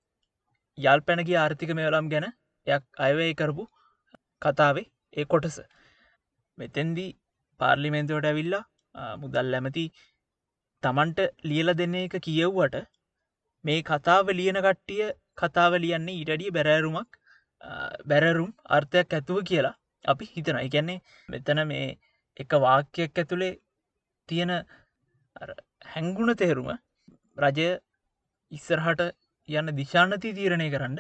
යල් 0.78 1.02
පැනගේ 1.08 1.38
ආර්ථික 1.38 1.72
මෙවලම් 1.80 2.10
ගැන 2.14 2.28
යක් 2.68 2.84
අයවය 3.00 3.28
කරපු 3.36 3.64
කතාවේ 4.42 4.88
ඒ 5.16 5.26
කොටස. 5.26 5.58
මෙතැන්දී 6.58 7.10
පාර්ලිමෙන්තුවට 7.60 8.30
ඇවිල්ලා 8.30 8.64
මුදල් 9.18 9.58
ඇමති 9.58 9.86
තමන්ට 10.84 11.20
ලියල 11.44 11.70
දෙන්න 11.80 11.96
එක 11.98 12.16
කියව්වට 12.26 12.76
මේ 13.66 13.80
කතාව 13.84 14.34
ලියන 14.40 14.60
කට්ටිය 14.66 15.08
කතාව 15.38 15.74
ලියන්නේ 15.84 16.20
ඉඩඩිය 16.22 16.52
බැරෑරුමක් 16.52 17.12
බැරරුම් 18.06 18.52
අර්ථයක් 18.70 19.14
ඇතුව 19.14 19.40
කියලා 19.50 19.76
අපි 20.06 20.30
හිතන 20.34 20.60
එකන්නේ 20.60 21.00
මෙතන 21.30 21.62
මේ 21.68 21.88
එක 22.40 22.52
වාක්‍යයක් 22.60 23.18
ඇතුළේ 23.18 23.54
තියෙන 24.30 24.54
හැංගුණ 25.94 26.36
තේරුම 26.36 26.70
රජය 27.38 27.70
ඉස්සරහට 28.52 29.04
යන්න 29.50 29.76
දිශානති 29.80 30.32
තීරණය 30.38 30.68
කරන්න 30.74 31.00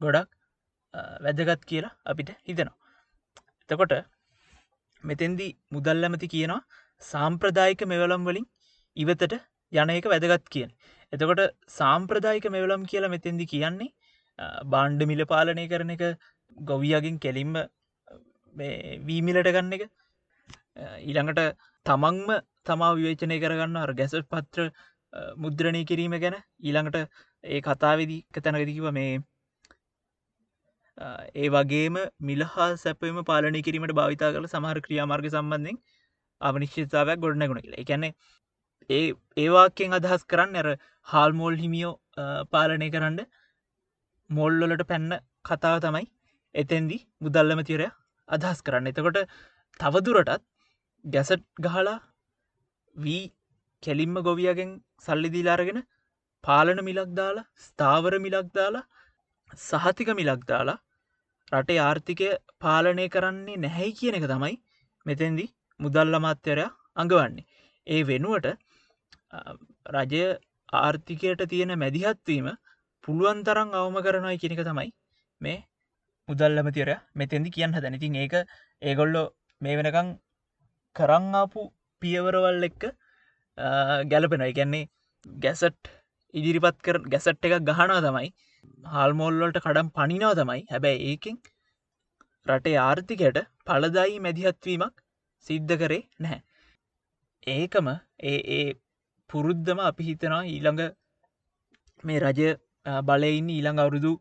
ගොඩක් 0.00 0.30
වැදගත් 1.24 1.62
කියලා 1.70 1.94
අපිට 2.04 2.30
හිතනවා. 2.48 2.76
එතකොට 3.70 3.94
මෙතෙන්දි 5.04 5.48
මුදල් 5.74 6.06
ඇමති 6.08 6.28
කියනවා 6.34 6.60
සාම්ප්‍රදායික 7.02 7.82
මෙවලම් 7.92 8.24
වලින් 8.28 8.46
ඉවතට 8.96 9.34
යන 9.72 9.90
එක 9.90 10.06
වැදගත් 10.12 10.46
කියන. 10.54 10.70
එතකොට 11.12 11.42
සාම්ප්‍රදායික 11.78 12.46
මෙවලම් 12.56 12.84
කියලා 12.92 13.14
මෙතෙන්දි 13.16 13.46
කියන්නේ 13.46 13.94
බාණ්ඩ 14.74 15.08
මිල 15.10 15.22
පාලනය 15.32 15.66
කරන 15.72 15.94
එක 15.96 16.04
ගොවියගෙන් 16.70 17.18
කෙලින්ම 17.24 17.54
වීමිලට 19.08 19.50
ගන්න 19.54 19.74
එක 19.76 19.84
ඊළඟට 21.00 21.42
තමන්ම 21.86 22.30
තමා 22.64 22.94
විවේචනය 22.98 23.36
කරගන්න 23.44 23.82
අර 23.82 23.92
ගැස 24.00 24.14
පත්‍ර 24.32 24.66
මුද්‍රණය 25.36 25.82
කිරීම 25.84 26.14
ගැන 26.20 26.36
ඊළඟට 26.60 26.96
ඒ 27.44 27.60
කතාවෙදී 27.60 28.20
තැනකදිකිව 28.38 28.88
මේ 28.92 29.12
ඒ 31.34 31.48
වගේම 31.48 31.96
මිලහා 32.22 32.68
සැපම 32.76 33.20
පාලනය 33.24 33.62
කිරීමට 33.62 33.94
භාවිතා 33.94 34.32
කළ 34.32 34.48
සමහර 34.48 34.80
ක්‍රියාමාර්ග 34.80 35.28
සම්බන්ධෙන් 35.28 35.78
අවනිශ්චිතාවයක් 36.40 37.22
ගොඩනැගුණ 37.24 37.62
කියලා. 37.62 37.82
එකැනෙ 37.84 38.08
ඒ 38.90 39.04
ඒවාකෙන් 39.36 39.96
අදහස් 39.98 40.22
කරන්න 40.24 40.58
ඇර 40.60 40.68
හාල්මෝල් 41.08 41.56
හිමියෝ 41.56 41.94
පාලනය 42.52 42.88
කරන්න 42.90 43.20
මොල්ලොලට 44.30 44.84
පැන්න 44.84 45.10
කතාව 45.44 45.78
තමයි 45.80 46.06
එතැන්දි 46.54 46.98
මුදල්ලම 47.20 47.62
තිරය 47.62 47.88
අදහස් 48.28 48.60
කරන්න. 48.62 48.90
එතකොට 48.92 49.18
තවදුරටත් 49.80 50.44
ගැසට් 51.04 51.42
ගහලා 51.60 51.96
වී 52.96 53.24
කෙලින්ම 53.82 54.16
ගොවියගෙන් 54.22 54.70
සල්ලි 55.02 55.30
දීලාරගෙන 55.34 55.80
පාලන 56.44 56.80
මිලක් 56.88 57.10
දාලා 57.18 57.48
ස්ථාවර 57.64 58.14
මිලක් 58.26 58.48
දාලා 58.54 58.84
සහතික 59.60 60.10
මිලක් 60.20 60.42
දාලා 60.50 60.78
රටේ 61.52 61.78
ආර්ථිකය 61.80 62.28
පාලනය 62.60 63.06
කරන්නේ 63.14 63.58
නැහැයි 63.58 63.98
කියන 63.98 64.18
එක 64.18 64.26
තමයි 64.32 64.56
මෙතැන්දි 65.06 65.46
මුදල්ල 65.80 66.14
මාත්‍යරයා 66.26 66.70
අඟවන්නේ. 66.96 67.46
ඒ 67.86 68.00
වෙනුවට 68.04 68.46
රජය 69.94 70.22
ආර්ථිකයට 70.76 71.42
තියෙන 71.48 71.72
මැදිහත්වීම 71.78 72.48
පුළුවන් 73.04 73.40
තරං 73.46 73.74
අවම 73.74 73.98
කරනයි 74.06 74.38
කෙනෙක 74.38 74.62
තමයි 74.68 74.90
මේ 75.40 75.58
මුදල්ලමතිර 76.28 76.90
මෙතැදි 77.14 77.54
කියන්න 77.56 77.76
දැනතින් 77.76 78.16
ඒක 78.16 78.34
ඒගොල්ලො 78.82 79.22
මේ 79.60 79.76
වෙනකං 79.78 80.08
කරංආපු 80.96 81.62
පියවරවල් 82.02 82.68
එක්ක 82.68 82.82
ගැලපෙනයි 84.10 84.52
ගැන්නේ 84.52 84.88
ගැසට් 85.26 85.92
ඉදිරිපත් 86.34 86.78
කර 86.82 86.98
ගැසට් 87.06 87.48
එක 87.48 87.54
ගහනා 87.62 88.00
තමයි 88.00 88.28
හල්මෝල්ලොල්ට 88.94 89.60
කඩම් 89.60 89.88
පනිනාව 89.90 90.34
තමයි 90.40 90.62
හැබැයි 90.70 91.08
ඒකින් 91.10 91.38
රටේ 92.46 92.76
ආර්ථිකයට 92.78 93.38
පලදායි 93.66 94.20
මැදිහත්වීමක් 94.20 94.94
සිද්ධ 95.46 95.74
කරේ 95.76 96.02
නැහැ. 96.18 96.40
ඒකම 97.46 97.88
ඒ 98.24 98.38
ඒ 98.56 98.68
පුරුද්ධම 99.30 99.80
අපි 99.80 100.08
හිතනවා 100.08 100.42
ඊළඟ 100.46 100.82
මේ 102.04 102.20
රජය 102.20 102.48
බලයින්න 103.04 103.50
ඊළඟ 103.50 103.82
අවුරුදු 103.84 104.12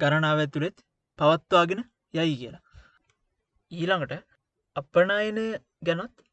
ගණනාව 0.00 0.38
ඇතුළෙත් 0.38 0.78
පවත්වාගෙන 1.18 1.82
යයි 2.14 2.36
කියලා. 2.36 2.64
ඊළඟට 3.72 4.24
අපනායන 4.76 5.40
ගැනත් 5.82 6.25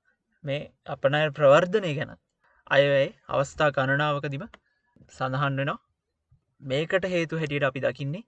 මේ 0.43 0.61
අපනය 0.95 1.21
ප්‍රවර්ධනය 1.39 1.91
ගැනත් 1.99 2.19
අයවැයි 2.77 3.09
අවස්ථා 3.33 3.69
ගණනාවකදිම 3.77 4.45
සඳහන් 5.17 5.59
වෙනවා. 5.59 5.79
මේකට 6.61 7.05
හේතු 7.15 7.39
හැටියට 7.41 7.67
අපි 7.69 7.83
දකින්නේ 7.85 8.23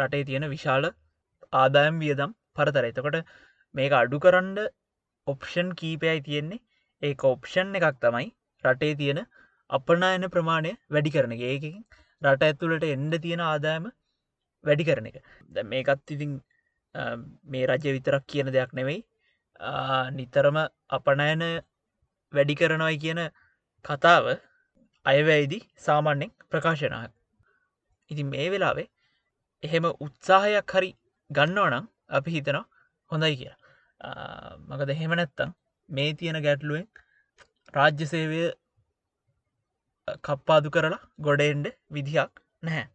රටේ 0.00 0.24
තියෙන 0.28 0.46
විශාල 0.54 0.90
ආදායම් 1.52 1.96
වියදම් 2.04 2.32
පරතර 2.56 2.84
එතකොට 2.90 3.18
මේක 3.74 3.92
අඩු 4.00 4.20
කරන්ඩ 4.26 4.60
ඔප්ෂන් 5.26 5.70
කීපයයි 5.80 6.20
තියෙන්නේ. 6.28 6.60
ඒ 7.02 7.14
ඔප්ෂන් 7.32 7.76
එකක් 7.78 7.98
තමයි 8.04 8.28
රටේ 8.64 8.94
තියෙන 9.00 9.20
අපනායන 9.70 10.26
ප්‍රමාණය 10.36 10.72
වැඩි 10.94 11.14
කරන 11.16 11.34
එක. 11.36 11.42
ඒකින් 11.52 11.76
රට 12.22 12.48
ඇතුළට 12.48 12.86
එන්ඩ 12.94 13.14
තියෙන 13.26 13.42
ආදායම 13.50 13.86
වැඩි 14.64 14.88
කරන 14.88 15.06
එක. 15.10 15.18
ද 15.54 15.66
මේකත් 15.72 16.14
ඉතින් 16.16 16.32
මේ 17.52 17.66
රජය 17.70 17.94
විතරක් 17.96 18.24
කියන 18.32 18.52
දෙයක් 18.56 18.72
නෙවෙයි. 18.80 19.00
නිතරම 20.10 20.58
අපනයන 20.90 21.44
වැඩි 22.32 22.54
කරනවයි 22.54 22.98
කියන 22.98 23.20
කතාව 23.84 24.26
අයවැයිදි 25.06 25.60
සාමාන්‍යෙන් 25.78 26.36
ප්‍රකාශනාවක් 26.50 27.14
ඉතින් 28.10 28.28
මේ 28.28 28.48
වෙලාවේ 28.50 28.88
එහෙම 29.62 29.86
උත්සාහයක් 29.98 30.76
හරි 30.76 30.90
ගන්නවනම් 31.30 31.86
අපි 32.10 32.30
හිතනවා 32.30 32.64
හොඳයි 33.10 33.36
කිය 33.36 33.54
මකද 34.68 34.90
එහෙම 34.90 35.14
නැත්තම් 35.14 35.50
මේ 35.88 36.10
තියෙන 36.14 36.38
ගැටලුවෙන් 36.42 36.86
රාජ්‍ය 37.74 38.06
සේවය 38.06 38.40
කප්පාදු 40.22 40.70
කරලා 40.70 41.00
ගොඩෙන්ඩ 41.20 41.66
විදිහක් 41.90 42.32
නැහැ. 42.62 42.86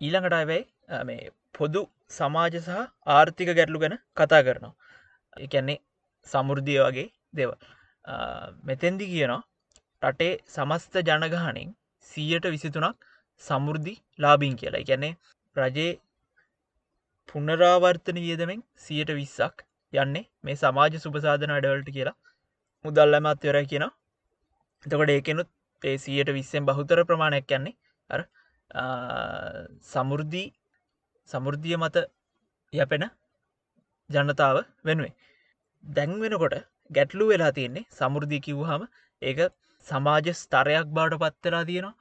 ඊළඟට 0.00 0.36
අයවැයි 0.38 0.64
මේ 1.04 1.30
පොදු 1.54 1.82
සමාජ 2.10 2.56
සහ 2.58 2.80
ආර්ථික 3.08 3.50
ගැටලු 3.50 3.82
ගැන 3.84 3.96
කතා 4.16 4.42
කරනවා. 4.42 4.74
එකන්නේ 5.36 5.78
සමුෘද්ධිය 6.26 6.80
වගේ 6.80 7.08
දෙව 7.34 7.50
මෙතෙන්දි 8.64 9.10
කියනවා 9.12 9.42
රටේ 10.02 10.32
සමස්ත 10.48 10.94
ජනගහනෙන් 11.02 11.70
සීයට 12.10 12.46
විසිතුනක් 12.46 13.06
සමුෘද්ධි 13.42 13.94
ලාබීන් 14.18 14.56
කියලා. 14.56 14.82
ගැනේ 14.82 15.12
රජයේ 15.56 15.92
පුනරාවර්තන 17.28 18.18
වියදමෙන් 18.18 18.60
සියට 18.76 19.10
විස්සක් 19.12 19.64
යන්නේ 19.92 20.24
මේ 20.42 20.56
සමාජ 20.56 20.94
සුපසාධන 20.98 21.56
අඩවලට 21.56 21.90
කියලා. 21.90 22.16
මුදල්ල 22.84 23.16
මත්වර 23.20 23.58
කියෙන 23.70 23.86
එතකොට 24.86 25.10
ඒකනුත් 25.10 25.50
පේසියට 25.82 26.30
විස්සෙන් 26.30 26.68
බහුතර 26.68 27.00
ප්‍රමාණයක් 27.04 27.50
යන්නේ 27.50 27.76
අර 28.10 28.20
සමුෘද්ධී 29.84 30.48
සමුෘද්ධිය 31.30 31.76
මත 31.76 31.96
යපෙන 32.72 33.04
ජනතාව 34.10 34.58
වෙනුවේ 34.84 35.14
දැන් 35.84 36.12
වෙනකොට 36.20 36.56
ගැටලු 36.90 37.28
වෙලා 37.28 37.52
තියෙන්නේ 37.52 37.88
සමුෘද්ධී 37.90 38.40
කිව්හම 38.40 38.82
ඒක 39.22 39.40
සමාජ 39.86 40.26
ස්තරයක් 40.34 40.88
බාට 40.90 41.14
පත්තරලා 41.16 41.64
තියෙනවා. 41.64 41.94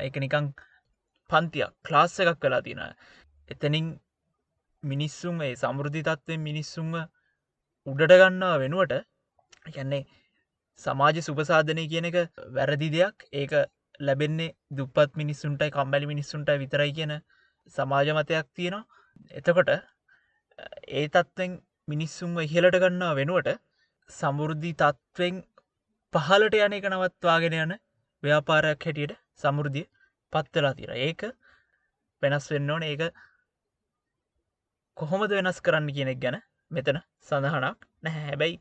එක 0.00 0.14
නිකං 0.16 0.46
පන්තියක් 1.30 1.72
ක්ලාස්ස 1.86 2.14
එකක් 2.22 2.38
කලා 2.42 2.62
තියෙන 2.62 2.82
එතනින් 3.48 3.86
මිනිස්සුම් 4.82 5.36
ඒ 5.40 5.54
සමුෘධි 5.56 6.02
තත්ත්වෙන් 6.02 6.40
මිනිස්සුම්ම 6.40 6.94
උඩට 7.86 8.14
ගන්නා 8.20 8.54
වෙනුවට 8.62 8.94
යන්නේ 9.74 10.02
සමාජ 10.80 11.16
සුපසාධනය 11.20 11.84
කියන 11.92 12.08
එක 12.10 12.16
වැරදි 12.56 12.88
දෙයක්. 12.90 13.16
ඒක 13.32 13.52
ලැබෙන්නේ 14.00 14.54
දුපත් 14.72 15.10
මිනිස්සුන්ටයි 15.14 15.70
කම්බැලි 15.70 16.10
මිනිස්සුන්ට 16.12 16.50
විතරයි 16.62 16.92
කියන 16.98 17.12
සමාජ 17.74 18.08
මතයක් 18.16 18.46
තියෙනවා. 18.56 18.84
එතකොට 19.38 19.70
ඒ 20.90 21.06
තත්ත්වෙන් 21.08 21.52
මිනිස්සුන්ව 21.88 22.42
ඉහලට 22.46 22.76
ගන්නා 22.82 23.12
වෙනුවට 23.18 23.50
සමුෘද්ධී 24.10 24.78
තත්ත්වෙන් 24.82 25.36
පහලට 26.12 26.54
යන 26.58 26.76
එක 26.78 26.86
නවත්වාගෙන 26.90 27.56
යන 27.58 27.72
ව්‍යාපාරයක් 28.22 28.86
හැටියට 28.86 29.18
සමුෘද්ධිය 29.42 29.86
පත්වෙලා 30.32 30.74
තිර 30.78 30.90
ඒක 30.98 31.22
වෙනස් 32.22 32.46
වෙන්න 32.52 32.70
ඕන. 32.70 32.82
ඒක 32.84 33.02
කොහොමද 34.96 35.32
වෙනස් 35.32 35.60
කරන්න 35.60 35.88
කියනෙක් 35.96 36.20
ගැන 36.24 36.36
මෙතන 36.70 36.98
සඳහනක් 37.28 37.78
නැහැ. 38.02 38.24
හැබැයි 38.28 38.56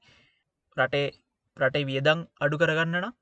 රටේ 0.77 1.08
රටේ 1.58 1.88
වියදං 1.89 2.20
අඩු 2.39 2.62
කරගන්න 2.62 2.96
නම් 3.00 3.13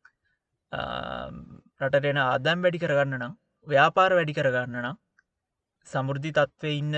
රටටෙන 1.82 2.20
ආදම් 2.20 2.64
වැඩි 2.64 2.84
කරගන්න 2.84 3.20
නම් 3.20 3.34
ව්‍යාපාර 3.68 4.12
වැඩි 4.18 4.38
කරගන්න 4.38 4.82
නම් 4.84 4.98
සමුෘද්ධි 5.88 6.32
තත්ත්වය 6.38 6.72
ඉන්න 6.82 6.96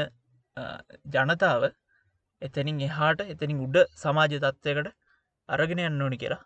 ජනතාව 1.14 1.64
එතනින් 2.42 2.80
එහාට 2.82 3.22
එතනින් 3.26 3.60
උඩ 3.66 3.78
සමාජ 3.96 4.34
තත්ත්වයකට 4.36 4.96
අරගෙන 5.50 5.82
යන්න 5.82 6.02
ඕනි 6.02 6.18
කියලා 6.18 6.44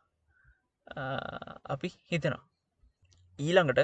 අපි 1.67 1.89
හිතෙනවා. 2.11 2.43
ඊළඟට 3.39 3.81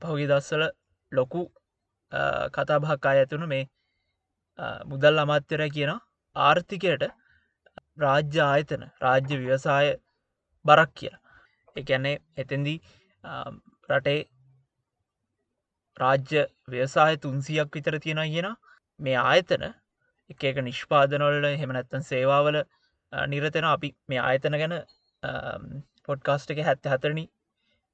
පහුගි 0.00 0.26
දස්සල 0.26 0.64
ලොකු 1.12 1.42
කතා 2.52 2.80
භක්කා 2.80 3.14
ඇතුුණු 3.14 3.46
මේ 3.46 3.64
මුදල් 4.84 5.18
අමාත්‍යර 5.18 5.62
කියන 5.70 5.92
ආර්ථිකයට 6.36 7.04
රාජ්‍ය 7.98 8.40
ආයතන 8.42 8.82
රාජ්‍ය 9.00 9.34
ව්‍යවසාය 9.38 9.88
බරක් 10.64 10.90
කියලා. 10.94 11.22
එකැනේ 11.76 12.16
එතැන්දී 12.36 12.78
රටේ 13.90 14.20
රාජ්‍ය 15.96 16.46
ව්‍යවසාය 16.68 17.14
තුන්සියක් 17.18 17.68
විතර 17.74 17.98
තියෙන 17.98 18.22
කියෙන 18.26 18.48
මේ 19.00 19.16
ආයතන 19.22 19.64
එක 20.30 20.44
එක 20.50 20.58
නිෂ්පාදනොල්ල 20.68 21.46
හෙමනැත්තන් 21.62 22.06
සේවාවල 22.10 22.58
නිරතෙන 23.12 23.66
අපි 23.74 23.90
මේ 24.08 24.20
ආයතන 24.28 24.58
ගැන 24.62 24.74
පොඩ්කාස්ට් 26.08 26.52
එක 26.54 26.60
හැත්ත 26.68 26.90
හතරණි 26.92 27.24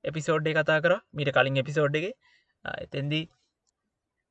එපිසෝඩ්ඩේ 0.05 0.57
කතා 0.59 0.81
කර. 0.85 0.95
මීට 1.17 1.33
කලින් 1.37 1.63
එපිසෝඩ් 1.63 1.97
එක. 2.01 2.07
එතැන්දී 2.85 3.25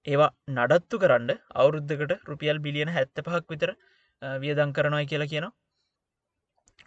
ඒවා 0.06 0.32
නඩත්තු 0.58 1.01
කරන්න 1.04 1.32
අවුරුද්ධකට 1.62 2.13
රුපියල් 2.30 2.60
බිලියන 2.66 2.94
හැත්ත 2.98 3.24
පහක් 3.28 3.46
විතර 3.54 3.72
වියදං 4.44 4.74
කරනයි 4.78 5.06
කියලා 5.12 5.32
කියනවා. 5.34 5.54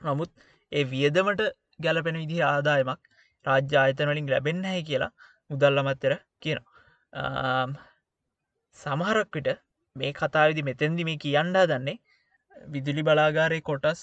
නමුත් 0.06 0.30
ඒ 0.72 0.84
වියදමට 0.92 1.42
ගැලපෙන 1.84 2.20
විදි 2.22 2.42
ආදායමක් 2.50 3.00
රාජ්‍ය 3.46 3.76
ආයතනවලින් 3.82 4.30
ලැබෙන්න 4.34 4.64
හැ 4.70 4.82
කියලා 4.90 5.12
මුදල්ල 5.50 5.82
මත්තර 5.86 6.14
කියනවා. 6.42 6.66
සමහරක් 8.78 9.30
විට 9.38 9.63
මේ 9.96 10.12
කතාවිදි 10.14 10.62
මෙතැන්දි 10.62 11.06
මේ 11.08 11.18
කියන්ඩා 11.18 11.64
දන්නේ 11.70 11.96
විදුලි 12.68 13.02
බලාගාරය 13.02 13.60
කොටස් 13.62 14.00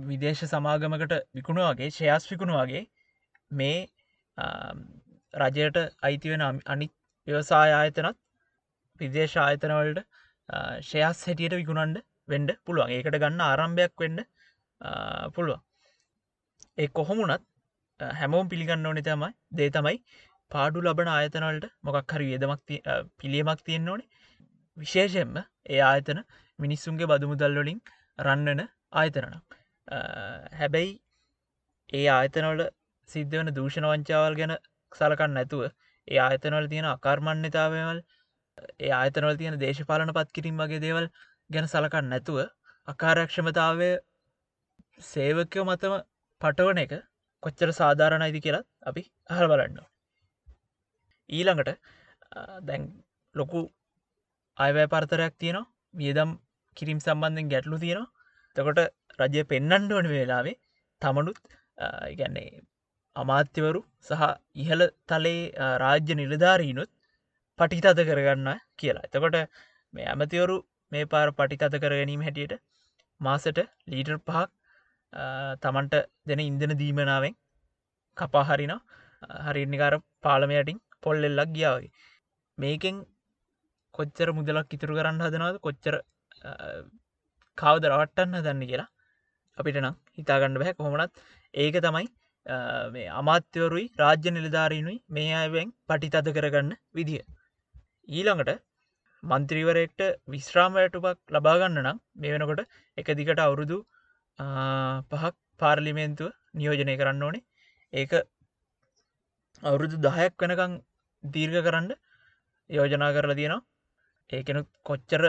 විදේශ 0.00 0.42
සමාගමකට 0.44 1.14
විකුණු 1.34 1.66
වගේ 1.68 1.90
ශයස් 1.90 2.28
විකුණු 2.30 2.54
වගේ 2.60 2.84
මේ 3.50 3.78
රජයට 5.34 5.78
අයිතිවෙන 6.02 6.44
අනිත් 6.66 6.92
ව්‍යවසාය 7.28 7.72
ආයතනත් 7.72 8.18
විදේශ 9.00 9.36
ආයතනවලට 9.38 10.00
ශයස් 10.82 11.24
හැටියට 11.26 11.58
විකුණන්ඩ 11.60 12.04
වෙන්ඩ 12.28 12.56
පුළුවන්. 12.64 12.90
ඒකට 12.90 13.18
ගන්න 13.18 13.42
ආරම්භයක් 13.42 13.94
වෙන්ඩ 13.98 14.24
පුළුවන්. 15.34 15.60
ඒ 16.78 16.88
කොහොමුණත් 16.90 17.44
හැමෝම් 18.00 18.48
පිළිගන්න 18.48 18.88
ඕනෙ 18.88 19.02
තමයි 19.02 19.30
දේ 19.52 19.70
තමයි 19.70 19.96
පාඩු 20.50 20.82
ලබන 20.82 21.12
ආයතනවලට 21.14 21.68
මොකක් 21.82 22.14
හරි 22.14 22.30
වියදමක් 22.30 22.60
පිළියමක් 23.20 23.62
තියෙන්න්න 23.66 23.92
ඕනේ. 23.94 24.08
විශේෂෙන්ම 24.78 25.36
ඒ 25.68 25.80
ආයතන 25.82 26.20
මිනිස්සුන්ගේ 26.58 27.10
බදුමුදල්වලින් 27.12 27.80
රන්නන 28.18 28.62
ආයතනනම් 28.94 29.40
හැබැයි 30.58 30.92
ඒ 31.90 32.06
ආයතනවල 32.10 32.62
සිද්ධ 33.08 33.34
වන 33.34 33.50
දූෂණ 33.54 33.88
වංචාවල් 33.88 34.38
ගැන 34.40 34.54
සලකන්න 34.92 35.34
නැතුව 35.34 35.64
ඒ 36.08 36.18
ආයතනවල 36.18 36.68
තියෙන 36.68 36.88
අකර්මණ්‍යතාවවල් 36.88 38.00
ඒ 38.78 38.92
ආයතනවල 38.92 39.36
තියෙන 39.36 39.58
දේශපාලන 39.60 40.12
පත් 40.12 40.28
කිරීම 40.32 40.62
වගේ 40.62 40.80
දේවල් 40.80 41.06
ගැන 41.50 41.68
සලකන්න 41.68 42.08
නැතුව 42.08 42.38
අකාරක්ෂමතාවය 42.88 43.90
සේවකයෝ 45.04 45.64
මතම 45.64 45.94
පටවන 46.40 46.78
එක 46.78 46.94
කොච්චර 47.42 47.70
සාධාරණයිදි 47.72 48.40
කියලත් 48.40 48.66
අපි 48.86 49.02
අහර 49.30 49.46
බලන්න 49.46 49.80
ඊළඟට 51.30 51.70
දැන් 52.62 52.86
ලොකු 53.34 53.60
අයවැය 54.58 54.88
පර්තරයක් 54.94 55.34
තියෙනවා. 55.42 55.70
වියදම් 55.94 56.30
කිරිම් 56.76 56.98
සම්බන්ධෙන් 57.06 57.50
ගැටලු 57.52 57.76
තියෙනවා. 57.84 58.12
තකොට 58.56 58.80
රජය 59.20 59.42
පෙන්නන්ඩ 59.52 59.92
ඕන 59.92 60.08
වෙලාවේ. 60.14 60.56
තමනුත් 61.02 61.38
ඉගැන්නේ 62.12 62.62
අමාත්‍යවරු 63.16 63.80
සහ 64.08 64.22
ඉහළ 64.62 64.84
තලේ 65.10 65.40
රාජ්‍ය 65.82 66.14
නිලධාරීනුත් 66.20 66.90
පටිතත 67.58 68.00
කරගන්න 68.08 68.48
කියලා. 68.80 69.06
එතකොට 69.08 69.36
මේ 69.94 70.06
ඇමතිවරු 70.12 70.56
මේ 70.92 71.10
පාර 71.12 71.28
පටිතත 71.38 71.74
කර 71.82 71.92
ගැනීම 72.00 72.22
හැටියට 72.26 72.54
මාසට 73.20 73.58
ලීටර් 73.92 74.16
පහක් 74.28 74.48
තමන්ට 75.62 75.94
දෙන 76.28 76.40
ඉන්දන 76.40 76.74
දීමනාවෙන් 76.82 77.34
කපාහරින 78.16 78.74
හරිනිකාර 79.46 79.94
පාලමයටින් 80.24 80.78
පොල්ලෙල්ලක් 81.04 81.50
ගියාවගේ 81.56 81.92
මේකෙන් 82.58 82.96
කොච්චර 83.98 84.28
මුදලක් 84.38 84.76
ඉතුරු 84.76 84.98
කරන්න 84.98 85.24
හදනවද? 85.26 85.58
කොච්චර 85.66 85.94
කවද 87.58 87.84
රවට්ටන්න 87.92 88.44
දන්න 88.46 88.64
කියලා 88.70 88.88
අපිට 89.58 89.78
නම් 89.82 89.96
හිතාගන්න 90.18 90.60
බැහැ 90.60 90.78
කොහොමනත්. 90.80 91.12
ඒක 91.54 91.76
තමයි 91.86 92.06
අමාත්‍යවරුයි 93.20 93.86
රාජ්‍ය 94.02 94.30
නිලධාරීනුයි 94.36 94.98
මේ 95.16 95.34
අයවෙන් 95.42 95.74
පටිතද 95.88 96.28
කරගන්න 96.36 96.72
විදිහ. 96.94 97.22
ඊළඟට 98.08 98.64
මන්ත්‍රීවරෙක්ට 99.22 100.00
විශ්‍රාමයටුපක් 100.34 101.34
ලබාගන්න 101.36 101.78
නම් 101.82 101.98
මේ 102.16 102.32
වෙනකොට 102.34 102.60
එක 102.98 103.08
දිකට 103.18 103.40
අවුරුදු 103.46 103.78
පහක් 105.10 105.34
පාර්ලිමේන්තුව 105.60 106.30
නියෝජනය 106.54 106.94
කරන්න 107.00 107.24
ඕනේ. 107.28 107.46
ඒක 107.92 108.12
අවුරුදු 109.62 109.96
දහයක් 110.06 110.34
වෙනකං 110.42 110.74
දීර්ඝ 111.24 111.60
කරන්න 111.66 111.90
යෝජනා 112.70 113.10
කරලා 113.16 113.38
තියෙනවා. 113.40 113.66
ඒකනුත් 114.30 114.68
කොච්චර 114.84 115.22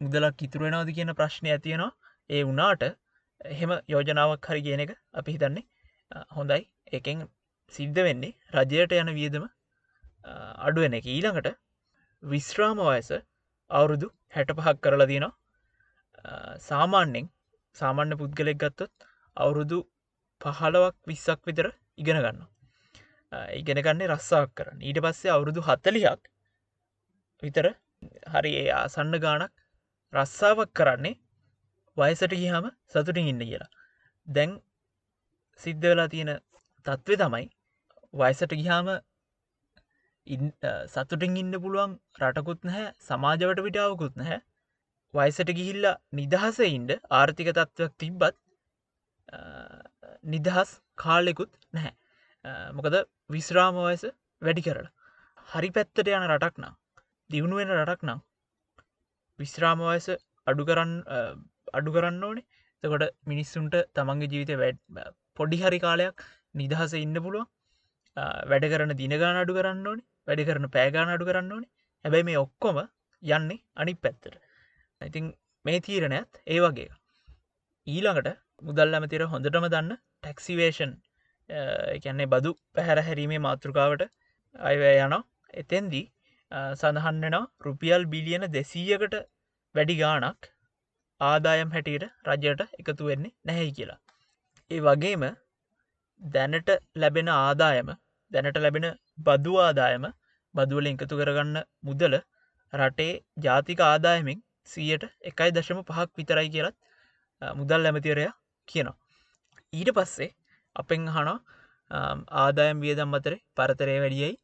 මුදලක් 0.00 0.42
ඉතුරුවෙනවාද 0.46 0.90
කියන 0.96 1.10
ප්‍රශ්නය 1.14 1.48
ඇතියෙනවා 1.50 1.92
ඒ 2.30 2.42
වනාට 2.44 2.82
එහෙම 3.44 3.72
යෝජනාවක් 3.88 4.48
හරි 4.48 4.62
කියන 4.66 4.82
එක 4.84 4.92
අපි 5.14 5.34
හිතන්නේ 5.34 5.64
හොඳයි. 6.30 6.62
එකෙන් 6.92 7.18
සිද්ධ 7.74 8.00
වෙන්නේ 8.06 8.32
රජයට 8.56 8.94
යන 8.94 9.10
වියදම 9.18 9.44
අඩුවෙන 10.66 10.96
එක. 10.98 11.06
ඊළඟට 11.06 11.48
විශ්‍රාම 12.22 12.80
වයස 12.80 13.10
අවුරුදු 13.70 14.08
හැට 14.34 14.52
පහක් 14.58 14.76
කරලා 14.80 15.06
තියෙනවා. 15.06 15.34
සාමාන්‍යෙන් 16.60 17.26
සාමාන්‍ය 17.76 18.14
පුද්ගලෙක් 18.16 18.58
ගත්තොත් 18.58 18.92
අවුරුදු 19.36 19.78
පහලවක් 20.40 20.96
විස්සක් 21.06 21.40
විතර 21.48 21.68
ඉගෙන 21.96 22.18
ගන්න 22.18 22.42
ඉගෙනගන්නේ 23.60 24.08
රස්සාක් 24.08 24.50
කරන්න. 24.56 24.78
ඊට 24.80 25.00
පස්සේ 25.04 25.34
අවුරුදු 25.36 25.60
හත්තලියක් 25.62 26.22
විතර 27.42 27.66
හරි 28.32 28.52
ඒ 28.60 28.68
ආසන්න 28.72 29.18
ගානක් 29.24 29.52
රස්සාාවක් 30.12 30.72
කරන්නේ 30.74 31.14
වයසට 31.96 32.34
ගිහාම 32.34 32.66
සතුටින් 32.86 33.30
ඉන්න 33.32 33.42
කියලා. 33.42 33.70
දැන් 34.28 34.52
සිද්ධ 35.60 35.84
වෙලා 35.84 36.08
තියෙන 36.08 36.32
තත්ත්වය 36.86 37.16
තමයි 37.16 37.46
වයසට 38.14 38.54
ගිහාම 38.54 38.88
සතුටින් 40.94 41.36
ඉන්න 41.36 41.60
පුළුවන් 41.62 41.94
රටකුත් 42.22 42.60
නැහැ 42.64 42.88
සමාජවට 43.08 43.64
විටාවකුත් 43.66 44.16
නැහැ. 44.16 44.40
වයසට 45.14 45.50
ගිහිල්ල 45.58 45.86
නිදහස 46.12 46.58
ඉන්ඩ 46.68 46.92
ආර්ථික 47.12 47.50
තත්ත්වක් 47.50 47.92
තිබ්බත් 47.98 48.36
නිදහස් 50.24 50.70
කාලෙකුත් 50.98 51.52
නැහැ. 51.72 51.94
මොකද 52.72 52.96
විශ්‍රාමවයස 53.30 54.04
වැඩි 54.42 54.66
කරලා. 54.66 54.92
හරි 55.48 55.70
පැත්තට 55.76 56.08
යන 56.08 56.28
රටක් 56.28 56.56
නම් 56.62 56.81
දියුණුවෙන 57.34 57.72
රටක් 57.76 58.02
නම් 58.08 58.20
විශ්‍රාමවයස 59.38 60.08
අඩු 60.50 60.62
කරන්න 60.68 60.94
අඩු 61.78 61.90
කරන්න 61.96 62.24
ඕනේ. 62.28 62.46
තකොට 62.84 63.04
මිනිස්සුන්ට 63.32 63.76
තමන්ගේ 63.96 64.30
ජීවිත 64.32 64.52
වැඩ 64.62 64.78
පොඩි 65.38 65.58
හරි 65.62 65.78
කාලයක් 65.86 66.24
නිදහස 66.60 66.94
ඉන්න 67.04 67.18
පුළුව 67.26 67.46
වැඩ 68.52 68.66
කරන 68.72 68.94
දිනගාන 69.02 69.42
අඩු 69.42 69.58
කරන්න 69.58 69.86
ඕනේ. 69.90 70.06
වැඩ 70.28 70.42
කරන 70.48 70.66
පෑගාන 70.76 71.14
අඩු 71.14 71.28
කරන්න 71.30 71.54
ඕනේ. 71.56 71.70
හැබැයි 72.04 72.28
මේ 72.30 72.42
ඔක්කොම 72.44 72.80
යන්නේ 73.22 73.62
අනි 73.82 73.94
පැත්තට. 74.04 74.34
ඉතින් 75.00 75.24
මේ 75.64 75.80
තීරණයත් 75.86 76.42
ඒ 76.54 76.60
වගේ. 76.64 76.90
ඊළඟට 77.86 78.28
මුදල් 78.66 78.96
ඇමතිර 78.96 79.22
හොඳටම 79.32 79.66
දන්න 79.74 79.92
ටැක්සිවේෂන් 79.94 80.92
එකන්නේ 81.96 82.28
බදු 82.34 82.50
පැහැර 82.76 82.98
හැරීමේ 83.06 83.40
මාතෘකාවට 83.46 84.02
අයවැ 84.70 84.96
යන 85.06 85.14
එතෙන්දී 85.62 86.04
සඳහන්වෙන 86.80 87.36
රුපියල් 87.66 88.02
බිලියන 88.12 88.44
දෙසීයකට 88.56 89.14
වැඩි 89.74 89.94
ගානක් 90.00 90.48
ආදායම් 91.20 91.70
හැටියට 91.74 92.04
රජයට 92.28 92.62
එකතු 92.80 93.08
වෙන්නේ 93.10 93.32
නැහැයි 93.46 93.76
කියලා. 93.78 94.00
ඒ 94.70 94.80
වගේම 94.86 95.24
දැනට 96.22 96.70
ලැබෙන 97.02 97.28
ආදායම 97.36 97.88
දැනට 98.32 98.58
ලැබෙන 98.64 98.86
බදු 99.26 99.54
ආදායම 99.66 100.04
බදුවල 100.54 100.88
එකතු 100.90 101.20
කරගන්න 101.20 101.58
මුදල 101.82 102.16
රටේ 102.72 103.12
ජාතික 103.46 103.80
ආදායමෙන් 103.82 104.42
සීයට 104.68 105.04
එකයි 105.30 105.50
දශම 105.56 105.80
පහක් 105.88 106.08
විතරයි 106.18 106.50
කියලත් 106.54 106.76
මුදල් 107.42 107.88
ඇමතිවරයා 107.90 108.34
කියනවා. 108.68 108.98
ඊට 109.72 109.90
පස්සේ 109.96 110.30
අපෙන් 110.76 111.08
හනෝ 111.16 111.38
ආදායම් 112.42 112.84
වියදම් 112.84 113.18
අතර 113.18 113.34
පරතරය 113.56 113.96
වැඩියයි 114.04 114.34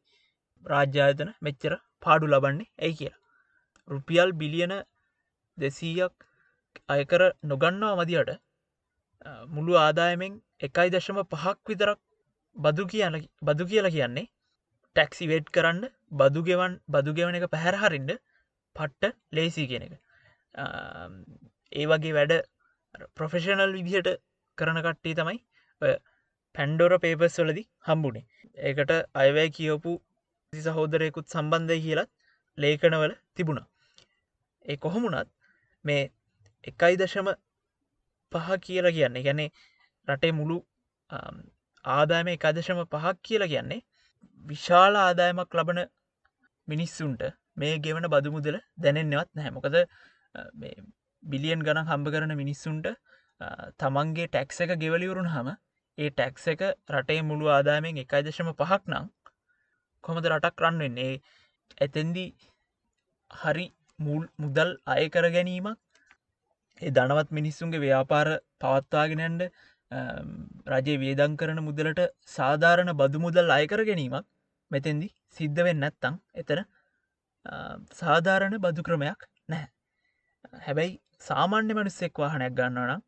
රාජ්‍යායතන 0.65 1.31
මෙච්චර 1.41 1.73
පාඩු 2.03 2.25
ලබන්නේ 2.27 2.69
ඇයි 2.77 2.95
කියලා. 2.95 3.19
රුපියල් 3.87 4.31
බිලියන 4.33 4.73
දෙසීයක් 5.57 6.13
අයකර 6.89 7.21
නොගන්නවා 7.43 7.95
මදියට 7.99 8.31
මුළු 9.47 9.73
ආදායමෙන් 9.77 10.33
එකයි 10.59 10.89
දශම 10.89 11.19
පහක් 11.25 11.57
විතරක් 11.67 11.99
බදු 12.55 12.83
කියන 12.87 13.17
බදු 13.41 13.63
කියලා 13.65 13.91
කියන්නේ 13.91 14.27
ටැක්සි 14.95 15.25
වේට් 15.27 15.49
කරන්න 15.49 15.83
බදුගෙවන් 16.13 16.73
බදුගෙවන 16.89 17.35
එක 17.35 17.45
පැහැරහරින්ට 17.47 18.13
පට්ට 18.75 19.17
ලේසි 19.31 19.67
කියන 19.67 19.83
එක 19.83 19.93
ඒ 21.71 21.85
වගේ 21.85 22.13
වැඩ 22.13 22.33
ප්‍රොෆෙෂනල් 23.15 23.75
විදිහට 23.77 24.09
කරන 24.57 24.79
කට්ටේ 24.79 25.15
තමයි 25.15 25.37
පැන්ඩෝර 26.55 26.95
පේපස් 26.99 27.39
වලදි 27.39 27.63
හම්බුණේ 27.87 28.25
ඒකට 28.65 28.93
අයවැය 29.15 29.49
කියවපු 30.49 30.61
සහෝදරයකුත් 30.67 31.25
සම්බන්ධය 31.27 31.77
කියලත් 31.79 32.09
ලේකනවල 32.57 33.13
තිබුණා. 33.35 33.67
ඒ 34.65 34.77
කොහොමුණත් 34.77 35.29
මේ 35.85 36.11
එකයි 36.63 36.95
දශම 36.97 37.27
පහ 38.31 38.47
කියලා 38.59 38.91
කියන්නේ 38.91 39.23
ගැනේ 39.23 39.49
රටේ 40.07 40.31
මුළු 40.31 40.57
ආදායම 41.85 42.27
එකදශම 42.27 42.79
පහක් 42.85 43.15
කියලා 43.23 43.47
කියන්නේ 43.47 43.81
විශාල 44.45 44.95
ආදායමක් 44.97 45.53
ලබන 45.53 45.79
මිනිස්සුන්ට 46.67 47.23
මේ 47.55 47.73
ගෙවන 47.79 48.05
බදු 48.07 48.29
මුදල 48.31 48.57
දැනෙන්න්නවත් 48.77 49.29
නැහැමොකද 49.33 49.77
බිලියන් 51.23 51.61
ගණන් 51.61 51.87
හම්බ 51.87 52.07
කරන 52.09 52.35
මිනිස්සුන්ට 52.35 52.87
තමන්ගේ 53.79 54.27
ටැක්ස 54.27 54.61
එක 54.61 54.71
ගෙවලිවරුන් 54.83 55.29
හම 55.29 55.49
ඒ 55.97 56.09
ටැක්ස 56.11 56.43
එක 56.47 56.61
රටේ 56.91 57.21
මුළු 57.23 57.45
ආදායමෙන් 57.49 58.03
එකයි 58.03 58.25
දශම 58.25 58.51
පහක් 58.55 58.83
නම් 58.87 59.07
කොමද 60.03 60.25
රටක් 60.27 60.63
රන් 60.63 60.79
වෙන්නේ? 60.79 61.13
ඇතැන්දි 61.77 62.25
හරි 63.31 63.67
මුල් 63.99 64.23
මුදල් 64.37 64.69
අය 64.87 65.05
කර 65.09 65.25
ගැනීමක් 65.29 65.77
ඒ 66.81 66.91
දනවත් 66.91 67.29
මිනිස්සුන්ගේ 67.31 67.83
ව්‍යාපාර 67.85 68.27
පවත්වාගෙනැන්ඩ 68.61 69.41
රජයේ 70.73 70.99
වේදං 71.03 71.33
කරන 71.35 71.59
මුදලට 71.63 72.01
සාධාරණ 72.29 72.91
බදු 72.93 73.23
මුදල් 73.25 73.51
අයකර 73.51 73.81
ගැනීමක් 73.89 74.25
මෙතැන්දි 74.71 75.09
සිද්ධ 75.37 75.61
වෙන්න 75.67 75.81
නැත්තං 75.83 76.15
එතන 76.35 76.61
සාධාරණ 77.93 78.57
බදු 78.59 78.81
ක්‍රමයක් 78.83 79.21
නැහැ. 79.49 79.69
හැබැයි 80.65 80.93
සාමාන්‍ය 81.21 81.73
මනුස්සෙක් 81.73 82.21
වාහනයක් 82.23 82.53
ගන්නවනම් 82.53 83.01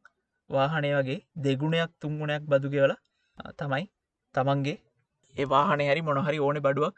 වාහනය 0.49 0.89
වගේ 0.97 1.19
දෙගුණයක් 1.39 1.91
තුංගුණයක් 2.01 2.43
බදුගෙවල 2.45 2.93
තමයි 3.57 3.85
තමන්ගේ 4.35 4.77
ඒ 5.35 5.47
වාහන 5.47 5.83
හරි 5.83 6.01
මොනහරි 6.01 6.39
ඕන 6.39 6.59
බඩුවක් 6.59 6.95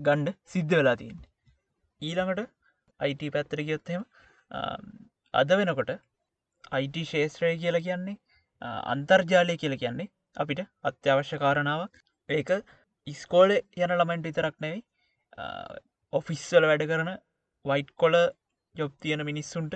ගණ්ඩ 0.00 0.36
සිද්ධ 0.46 0.74
වෙලා 0.74 0.96
තියන්න. 0.96 1.20
ඊළඟට 2.02 2.50
අයිට 3.00 3.24
පැත්තරිගයොත්හෙම 3.28 4.02
අද 5.34 5.50
වෙනකොට 5.52 5.92
අයිට 6.72 6.98
ශේත්‍රය 7.06 7.54
කියල 7.58 7.78
කියන්නේ 7.80 8.16
අන්තර්ජාලය 8.86 9.56
කියල 9.56 9.76
කියන්නේ 9.76 10.12
අපිට 10.36 10.60
අත්‍යවශ්‍ය 10.84 11.38
කාරණාව 11.38 11.82
ඒක 12.28 12.50
ඉස්කෝල 13.06 13.50
යන 13.52 13.92
ළමයින්ට 13.92 14.28
විතරක් 14.28 14.56
නෙවෙයි 14.58 14.82
ඔෆිස්සල 16.12 16.64
වැඩ 16.64 16.86
කරන 16.86 17.10
වයිට් 17.64 17.90
කොල 17.96 18.16
ජොබ් 18.74 18.92
තියෙන 19.00 19.22
මිනිස්සුන්ට 19.24 19.74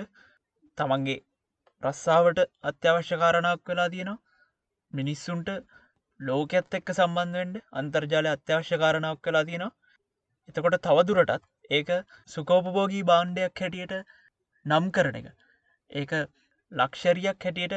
තමන්ගේ 0.77 1.19
රස්සාාවට 1.83 2.39
අත්‍යවශ්‍ය 2.63 3.17
කාරණක් 3.17 3.61
වෙලා 3.65 3.89
තියෙනවා. 3.89 4.23
මිනිස්සුන්ට 4.91 5.49
ලෝකඇත් 6.19 6.75
එක්ක 6.77 6.89
සම්බන්ධෙන්ට 6.93 7.61
අන්තර්ජාලය 7.73 8.29
අත්‍යවශ්‍ය 8.31 8.77
කාරණක් 8.77 9.21
කලා 9.23 9.43
තියෙනවා. 9.43 9.75
එතකොට 10.49 10.77
තවදුරටත් 10.81 11.43
ඒක 11.69 11.89
සුකෝපභෝගී 12.29 13.03
බාණ්ඩයක් 13.03 13.61
හැටියට 13.61 13.95
නම් 14.65 14.85
කරන 14.91 15.19
එක. 15.19 15.27
ඒක 15.91 16.11
ලක්ෂරියක් 16.71 17.45
හැටියට 17.45 17.75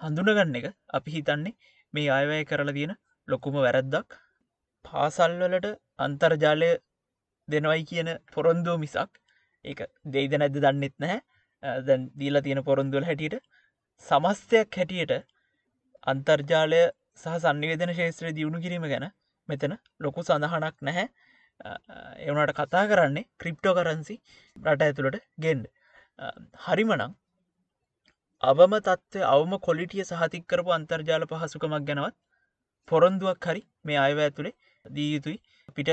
හඳුනගන්න 0.00 0.58
එක 0.60 0.66
අපි 0.92 1.16
හිතන්නේ 1.16 1.54
මේ 1.94 2.08
අයවැය 2.10 2.44
කරලා 2.44 2.76
තියෙන 2.78 2.94
ලොකුම 3.28 3.58
වැරැද්දක්. 3.58 4.08
පාසල්වලට 4.84 5.68
අන්තර්ජාලය 5.98 6.70
දෙනවයි 7.48 7.84
කියන 7.90 8.10
පොරොන්දුව 8.32 8.76
මිසක් 8.78 9.20
ඒ 9.64 9.86
දෙයිද 10.12 10.34
නැද්ද 10.36 10.58
දන්නෙත් 10.58 10.96
නැහැ. 10.98 11.20
දැන් 11.82 12.02
දීලා 12.18 12.42
තියෙන 12.42 12.64
පොරොන්දුවල 12.64 13.08
හැටියට 13.10 13.40
සමස්තයක් 14.06 14.78
හැටියට 14.78 15.14
අන්තර්ජාලය 16.06 16.82
සහ 17.18 17.36
සන්නිවේදන 17.42 17.94
ශේත්‍රය 17.94 18.32
දියුණු 18.32 18.60
කිරීම 18.60 18.86
ගැන 18.86 19.06
මෙතන 19.48 19.74
ලොකු 20.00 20.20
සඳහනක් 20.22 20.76
නැහැ. 20.82 21.06
එවනට 22.22 22.52
කතා 22.54 22.84
කරන්නේ 22.86 23.26
ක්‍රිප්ටෝ 23.40 23.74
කරන්සි 23.74 24.16
රට 24.56 24.86
ඇතුළට 24.86 25.20
ගෙන්ඩ 25.38 25.68
හරිමනං 26.64 27.04
අවම 28.42 28.74
තත්ත්වය 28.80 29.22
අවම 29.26 29.52
කොලිටිය 29.60 30.04
සහතික් 30.04 30.44
කරපු 30.46 30.70
අන්තර්ජාල 30.72 31.26
පහසුකමක් 31.30 31.86
ගැනවත් 31.88 32.16
පොරොන්දුවක් 32.88 33.46
හරි 33.46 33.62
මේ 33.84 33.98
අයව 33.98 34.18
ඇතුළේ 34.20 34.54
දී 34.84 35.08
යුතුයි. 35.12 35.38
පිට 35.76 35.90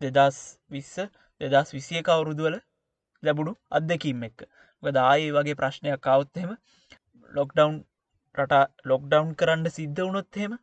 දෙදස් 0.00 0.38
විස්ස 0.70 0.94
දෙදස් 1.40 1.68
විසිය 1.72 2.02
කවුරුදුවල 2.02 2.56
ලැබුණු 3.22 3.52
අත්දැකීම් 3.70 4.22
එක්ක. 4.22 4.38
ගදායේ 4.82 5.32
වගේ 5.32 5.58
ප්‍රශ්නයක් 5.60 6.00
කවුත්හෙම 6.02 6.50
ලොක්ඩවන්් 7.30 7.76
රට 8.34 8.60
ලොක්ඩවන්් 8.84 9.32
කරන්න 9.34 9.70
සිද්ධ 9.70 10.00
වුණොත්හෙම 10.00 10.54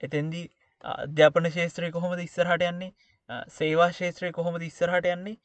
එතැන්දි 0.00 0.42
අධ්‍යාපන 0.84 1.50
ශේත්‍රය 1.50 1.90
කොහොමද 1.90 2.20
ඉස්සරහට 2.20 2.64
යන්නේ 2.64 2.92
සේවා 3.50 3.90
ශේත්‍රය 3.92 4.32
කොහොමද 4.32 4.62
ඉස්සරහට 4.62 5.08
යන්නේ 5.08 5.38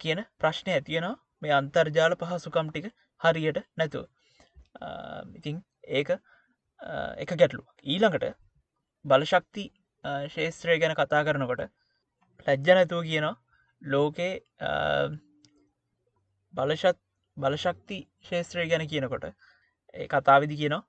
කියන 0.00 0.20
ප්‍රශ්නය 0.38 0.74
ඇතියෙනවා 0.74 1.14
මේ 1.42 1.54
අන්තර්ජාල 1.54 2.16
පහසුකම් 2.16 2.68
ටික 2.68 2.90
හරියට 3.20 3.60
නැතුව. 3.76 4.04
ඉතිං 5.34 5.62
ඒක 5.90 6.10
එක 7.18 7.30
ගැටලු 7.34 7.64
ඊළඟට 7.84 8.26
බලශක්ති 9.04 9.64
ශේත්‍රය 10.28 10.78
ගැන 10.78 10.94
කතා 10.94 11.22
කරනකොට 11.22 11.64
ලැජ්ජ 12.46 12.70
නැතුව 12.70 13.02
කියනවා 13.04 13.34
ලෝකේ 13.82 14.32
බලශත් 16.54 16.98
බලශක්ති 17.36 17.98
ශේත්‍රය 18.24 18.66
ගැන 18.68 18.86
කියනකොට 18.86 19.24
ඒ 19.94 20.06
කතාවිදි 20.08 20.56
කියනවා 20.56 20.84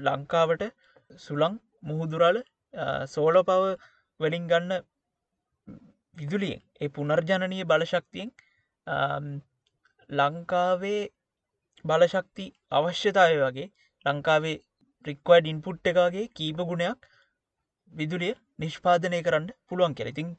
ලංකාවට 0.00 0.64
සුළං 1.20 1.54
මුහුදුරල 1.82 2.38
සෝල 3.06 3.36
පව 3.42 3.74
වලින් 4.20 4.46
ගන්න 4.46 4.72
විදුලියෙන් 6.16 6.62
ඒ 6.80 6.88
පුනර්ජනනය 6.90 7.58
බලශක්තියෙන් 7.64 8.30
ලංකාවේ 10.10 11.02
බලශක්ති 11.84 12.46
අවශ්‍යතාවය 12.72 13.36
වගේ 13.40 13.68
ලංකාවේ 14.06 14.56
රික්වඩ 15.04 15.46
ඉන්පුට් 15.46 15.86
එකගේ 15.86 16.26
කීප 16.32 16.58
ගුණයක් 16.62 17.08
විදුලිය 17.92 18.34
නිෂ්පාදනය 18.58 19.20
කරන්න 19.22 19.48
පුළුවන් 19.68 19.94
කෙරෙතින් 19.94 20.30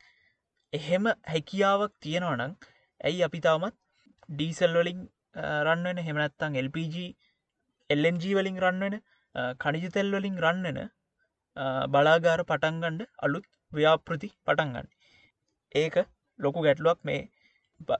එහෙම 0.74 1.06
හැකියාවක් 1.26 1.94
තියෙනවනං 2.00 2.54
ඇයි 3.02 3.22
අපි 3.24 3.40
තාමත් 3.40 3.76
ඩීසල් 4.30 4.74
වලින් 4.76 5.02
රන්වෙන 5.64 6.00
හෙමනත්තං 6.00 6.58
LPG 6.62 6.96
එල්G 7.90 8.26
වලින් 8.34 8.58
රන්වෙන 8.60 8.96
කනිජතෙල් 9.60 10.12
වලින් 10.14 10.38
රන්නන 10.40 10.80
බලාගාර 11.90 12.42
පටන්ගණ්ඩ 12.44 13.10
අලුත් 13.20 13.48
ව්‍යාපෘති 13.72 14.30
පටන්ගන්න 14.44 14.88
ඒක 15.76 15.98
ලොකු 16.40 16.60
ගැටලුවක් 16.62 17.00
මේ 17.04 17.22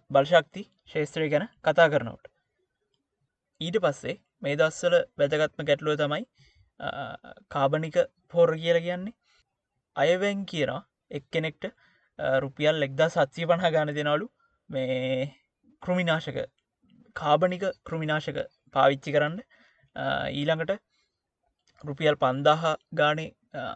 බල්ශක්ති 0.10 0.64
ශේත්‍රය 0.92 1.28
ගැන 1.30 1.48
කතා 1.62 1.88
කරනවට 1.88 2.34
ඊට 3.62 3.80
පස්සේ 3.80 4.16
මේ 4.42 4.56
දස්සල 4.56 4.96
වැදගත්ම 5.18 5.64
ගැටලුව 5.64 5.98
තමයි 5.98 6.24
කාබනික 7.50 7.98
පොර 8.30 8.50
කියල 8.56 8.80
කියන්නේ. 8.80 9.14
අයවැන් 9.96 10.46
කියනවා 10.46 10.82
එක්කෙනෙක්ට 11.12 11.66
රුපියල් 12.40 12.82
එක්දා 12.82 13.10
සත්සී 13.10 13.48
පණහා 13.48 13.72
ගාන 13.72 13.94
දෙනලු 13.94 14.28
මේ 14.70 15.32
කෘමිනාශක 15.82 16.38
කාබනික 17.16 17.64
කෘමිනාශක 17.84 18.38
පාවිච්චි 18.74 19.12
කරන්න. 19.12 19.40
ඊළඟට 20.32 20.82
රුපියල් 21.84 22.16
පන්දාහ 22.16 22.64
ගානේ 22.94 23.30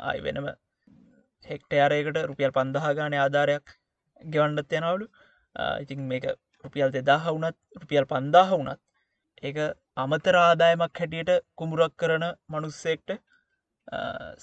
අයි 0.09 0.21
වෙනම 0.25 0.47
හෙක්ටයාරයකට 1.45 2.17
රුපියල් 2.29 2.51
පන්දහා 2.51 2.93
ගාන 2.99 3.13
ආධාරයක් 3.15 3.65
ගෙවන්නත් 4.33 4.71
යනවලු. 4.79 5.05
ඉතින් 5.83 5.99
මේක 6.11 6.25
රුපියල් 6.63 6.89
දෙදාහ 6.95 7.23
වුනත් 7.27 7.57
රුපියල් 7.81 8.05
පන්දාහ 8.11 8.49
වුනත් 8.51 8.79
ඒ 9.43 9.67
අමතර 9.97 10.35
ආදායමක් 10.37 10.99
හැටියට 11.01 11.31
කුමුරක් 11.59 11.93
කරන 12.01 12.25
මනුස්සෙක්ට 12.51 13.09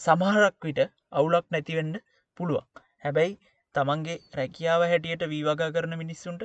සමහරක් 0.04 0.56
විට 0.66 0.80
අවුලක් 1.12 1.46
නැතිවෙන්න 1.50 1.94
පුළුවන්. 2.40 2.66
හැබැයි 3.04 3.34
තමන්ගේ 3.74 4.22
රැකියාව 4.38 4.82
හැටියට 4.92 5.22
වීවගා 5.32 5.74
කරන 5.74 5.94
මිනිස්සුන්ට 6.02 6.42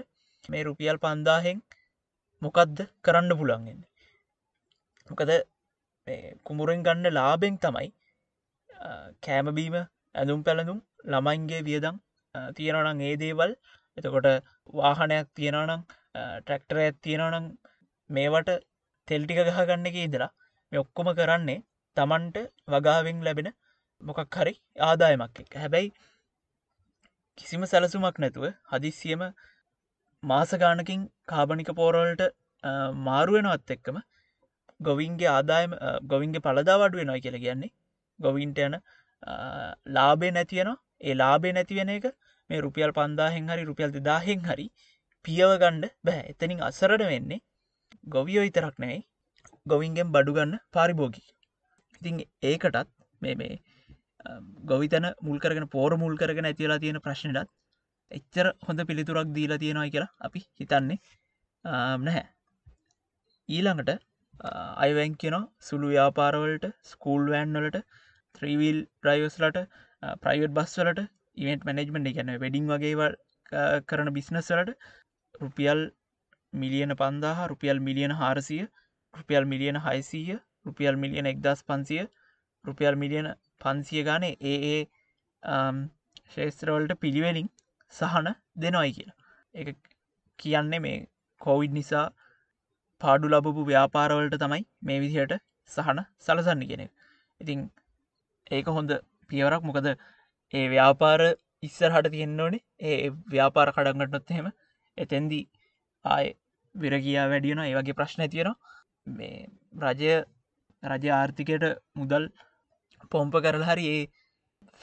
මේ 0.50 0.63
රුපියල් 0.67 0.97
පන්දාහෙන් 0.97 1.58
මොකක්ද 2.41 2.78
කරන්න 3.06 3.34
පුළන්ගෙන් 3.39 3.80
මොකද 5.10 5.32
කුමුරෙන් 6.46 6.84
ගන්න 6.84 7.14
ලාබෙන් 7.14 7.58
තමයි 7.58 7.90
කෑමබීම 9.24 9.76
ඇඳුම් 10.16 10.42
පැළඳුම් 10.44 10.80
ළමයින්ගේ 11.06 11.62
වියදම් 11.64 11.96
තියෙනනම් 12.56 13.02
ඒ 13.02 13.16
දේවල්. 13.18 13.52
එතකොට 13.98 14.28
වාහනයක් 14.74 15.28
තියෙනනම් 15.36 15.84
ට්‍රක්ටරයක් 16.40 16.96
තියෙනනම් 17.02 17.48
මේවට 18.10 18.50
තෙල්ටික 19.08 19.40
ගහගන්න 19.40 19.86
එක 19.86 19.98
ඉදලා 20.00 20.32
මේ 20.72 20.82
ඔක්කොම 20.84 21.10
කරන්නේ 21.14 21.64
තමන්ට 21.98 22.38
වගාවෙන් 22.68 23.20
ලැබෙන 23.22 23.50
මොකක් 24.04 24.36
හරි 24.36 24.54
ආදායමක් 24.82 25.42
එක 25.44 25.56
හැබැයි 25.56 25.90
කිසිම 27.38 27.64
සැලසුමක් 27.66 28.18
නැතුව 28.18 28.46
හදිස්සියම 28.72 29.24
මාසගානකින් 30.24 31.02
කාබනික 31.28 31.72
පෝරවලට 31.74 32.24
මාරුවෙනවත් 33.02 33.76
එක්කම 33.76 33.98
ගොවින්ගේ 34.82 35.30
ආදායම 35.30 35.76
ගොවින්ගේ 36.06 36.46
පලදාවඩ 36.48 36.96
වෙනවා 36.96 37.20
කියල 37.20 37.38
කියන්නේ. 37.38 37.72
ගොවින්ට 38.20 38.60
යන 38.60 38.76
ලාබේ 39.89 40.32
නැතියන 40.32 40.72
ඒ 41.02 41.13
ලාබේ 41.13 41.54
නැතිවෙන 41.54 41.89
එක 41.89 42.08
මේ 42.50 42.62
රුපියල් 42.62 42.91
පන්දාහෙන් 42.91 43.48
හරි 43.48 43.63
රුපියල් 43.63 43.91
දෙදාහෙන් 43.91 44.41
හරි 44.44 44.67
පියව 45.26 45.52
ගණ්ඩ 45.56 45.94
බැහැ 46.04 46.34
එතනින් 46.34 46.62
අසරට 46.62 47.06
වෙන්නේ 47.06 47.41
ගොවියෝ 48.08 48.44
ඉතරක් 48.44 48.76
නෑ 48.78 48.98
ගොවින්ගෙන් 49.65 50.12
බඩුගන්න 50.12 50.58
පාරිභෝගී 50.72 51.28
ඉතින් 52.02 52.22
ඒකටත් 52.44 52.91
මේ 53.22 53.36
මේ 53.36 53.54
ගොවිතන 54.65 55.08
මුල්කරගෙන 55.22 55.67
පෝර 55.67 55.91
මුල් 55.98 56.15
කරගෙන 56.17 56.46
ඇතිලා 56.46 56.80
තියෙන 56.80 57.00
ප්‍රශ්නටත් 57.00 57.50
එච්චර 58.12 58.48
හොඳ 58.67 58.86
පිළිතුරක් 58.86 59.34
දීලා 59.34 59.58
තියෙනවා 59.58 59.89
කියලා 59.89 60.12
අපි 60.20 60.39
හිතන්නේ 60.60 61.00
නැහැ. 62.00 62.26
ඊළඟට 63.50 63.91
අයිවැන් 64.77 65.15
කියන 65.15 65.38
සුළු 65.62 65.88
ව්‍යාපාරවලට 65.89 66.65
ස්කූල් 66.84 67.23
වෑන්වලට 67.27 67.77
ත්‍රීවිල් 68.36 68.80
රයිවස්ලට 69.04 69.60
ප්‍රයිවට් 70.21 70.54
බස්වලට 70.54 71.01
ඉවෙන්ට 71.38 71.65
මැනෙජ්මෙන්ට් 71.65 72.13
ගැන 72.15 72.32
වෙඩිං 72.39 72.71
වගේවල් 72.71 73.17
කරන 73.86 74.12
බිස්නස්වලට 74.13 74.71
රුපියල් 75.41 75.82
මිලියන 76.54 76.93
පන්දාහ 76.95 77.39
රුපියල් 77.47 77.80
මිලියන 77.80 78.13
හාරසිය 78.13 78.63
රුපියල් 79.13 79.45
මිලියන 79.45 79.80
හයිසීය 79.80 80.39
රුපියල් 80.65 80.95
මිලියන 80.95 81.25
එක්දස් 81.25 81.63
පන්සිය 81.63 82.04
රුපියල් 82.65 82.95
මිලියන 82.95 83.30
පන්සිය 83.62 84.04
ගානේ 84.04 84.36
ඒ 84.43 84.58
ඒ 84.65 84.82
ශේස්ත්‍රවලට 86.34 86.99
පිළිවෙලින් 86.99 87.47
සහන 87.93 88.27
දෙනොයි 88.56 88.91
කියලා. 88.93 89.17
එක 89.56 89.77
කියන්නේ 90.39 90.80
මේ 90.80 90.97
කෝවිඩ් 91.41 91.73
නිසා 91.73 92.06
පාඩු 93.04 93.32
ලබපු 93.34 93.70
ව්‍යාපාරවලට 93.70 94.42
තමයි 94.44 94.64
මේ 94.82 95.00
විදිහට 95.04 95.38
සහන 95.72 96.02
සලසන්න 96.26 96.68
කෙනෙ 96.72 96.86
ඉතිං 97.42 97.60
ඒක 98.52 98.68
හොඳ 98.78 98.92
පියවරක්. 99.30 99.64
මොකද 99.64 99.88
ඒ 100.54 100.66
ව්‍යාපාර 100.74 101.22
ඉස්සරහට 101.64 102.12
තියෙන්න්න 102.14 102.44
ඕනේ. 102.46 102.64
ඒ 102.82 103.10
ව්‍යාපාර 103.34 103.68
කඩක්ගටනොත් 103.76 104.32
එහෙම. 104.34 104.48
එතැන්දී 104.98 105.44
ආය 106.06 106.28
විරගියා 106.76 107.28
වැඩියන 107.32 107.62
ඒ 107.62 107.76
වගේ 107.78 107.98
ප්‍රශ්න 108.00 108.24
තියෙනවා 108.30 108.58
මේ 109.18 109.38
රජය 109.84 110.14
රජ 110.84 111.06
ආර්ථිකයට 111.12 111.66
මුදල් 111.96 112.26
පොම්ප 113.12 113.34
කරල 113.46 113.64
හරි 113.70 113.86
ඒ 113.96 114.04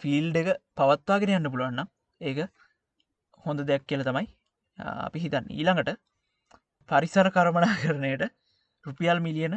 ෆිල්ඩ 0.00 0.40
එක 0.42 0.48
පවත්වාගෙන 0.78 1.34
යන්න 1.38 1.52
පුළුවන්න 1.52 1.88
ඒක 2.20 2.38
හොඳ 3.44 3.60
දෙයක් 3.70 3.86
කියල 3.86 4.04
තමයි 4.08 4.26
අපි 5.06 5.24
හිතන්න. 5.24 5.46
ඊළඟට 5.50 5.96
පරිසර 6.88 7.28
කරමනා 7.36 7.74
කරණයට 7.82 8.24
රුපියල් 8.84 9.20
මිලියන 9.26 9.54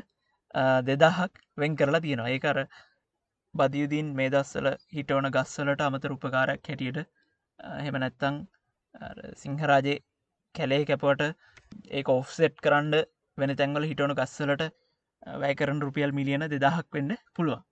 දෙදාහක් 0.87 1.33
වෙන් 1.57 1.75
කරලා 1.75 2.01
තියෙනවා. 2.05 2.29
ඒකර 2.29 2.57
බදියුදීන් 3.53 4.07
මේ 4.19 4.29
දස්සල 4.33 4.67
හිටවන 4.95 5.27
ගස්සලට 5.35 5.81
අමතර 5.87 6.15
උපකාරක් 6.17 6.69
හැටියට 6.69 6.99
හෙම 7.85 7.95
නැත්තං 8.03 8.37
සිංහරාජය 9.43 9.95
කැලේ 10.55 10.83
කැපවට 10.85 11.23
ඒ 11.97 12.03
ඔෆ්සෙට් 12.15 12.55
කරන්න 12.65 12.95
වෙන 13.37 13.55
තැන්වල 13.61 13.87
හිටවන 13.91 14.15
ගස්සලට 14.19 14.63
වැෑකරන 15.41 15.81
රුපියල් 15.85 16.11
මිලියන 16.19 16.47
දෙදහක් 16.55 16.87
වෙන්න 16.97 17.15
පුළුවන්. 17.35 17.63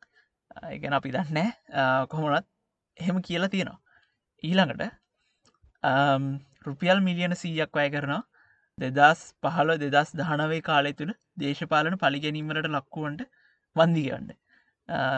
ගැන 0.81 0.97
අපි 0.99 1.13
දන්නෑ 1.15 2.07
කොහොමනත් 2.11 2.47
එහෙම 2.97 3.21
කියලා 3.27 3.53
තියෙනවා. 3.55 3.79
ඊළඟට 4.43 4.83
රුපියල් 6.67 6.99
මිලියන 7.07 7.35
සීයක් 7.43 7.71
වැය 7.79 7.89
කරනවා. 7.95 8.23
දෙදස් 8.79 9.21
පහල 9.43 9.71
දෙදස් 9.85 10.11
දහනවේ 10.13 10.61
කාලය 10.61 10.91
තුළ 10.93 11.13
දේශපාලන 11.37 11.97
පලිගැනීමට 11.97 12.69
ලක්කුවන්ට 12.69 13.23
වන්දිගන්න 13.75 14.29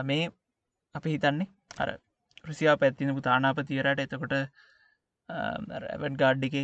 මේ 0.03 0.23
අපි 0.95 1.15
හිතන්නේ 1.15 1.49
අර 1.77 1.89
රුසියා 2.45 2.75
පැත්තිනපු 2.75 3.21
තානාපතිවරට 3.21 4.03
එතකොට 4.05 4.35
රැවට් 5.83 6.15
ගාඩ් 6.17 6.47
එක 6.49 6.57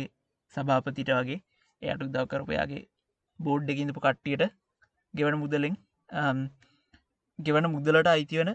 සභාපතිට 0.54 1.12
වගේ 1.12 1.38
එයට 1.82 2.02
උදව් 2.02 2.24
කරපයාගේ 2.32 2.82
බෝඩ් 3.40 3.70
එකින්දපු 3.70 4.00
කට්ටියට 4.00 4.44
ගෙවන 5.14 5.36
මුදලෙන් 5.42 5.76
ගෙවන 7.38 7.66
මුදලට 7.74 8.08
අයිතිවන 8.08 8.50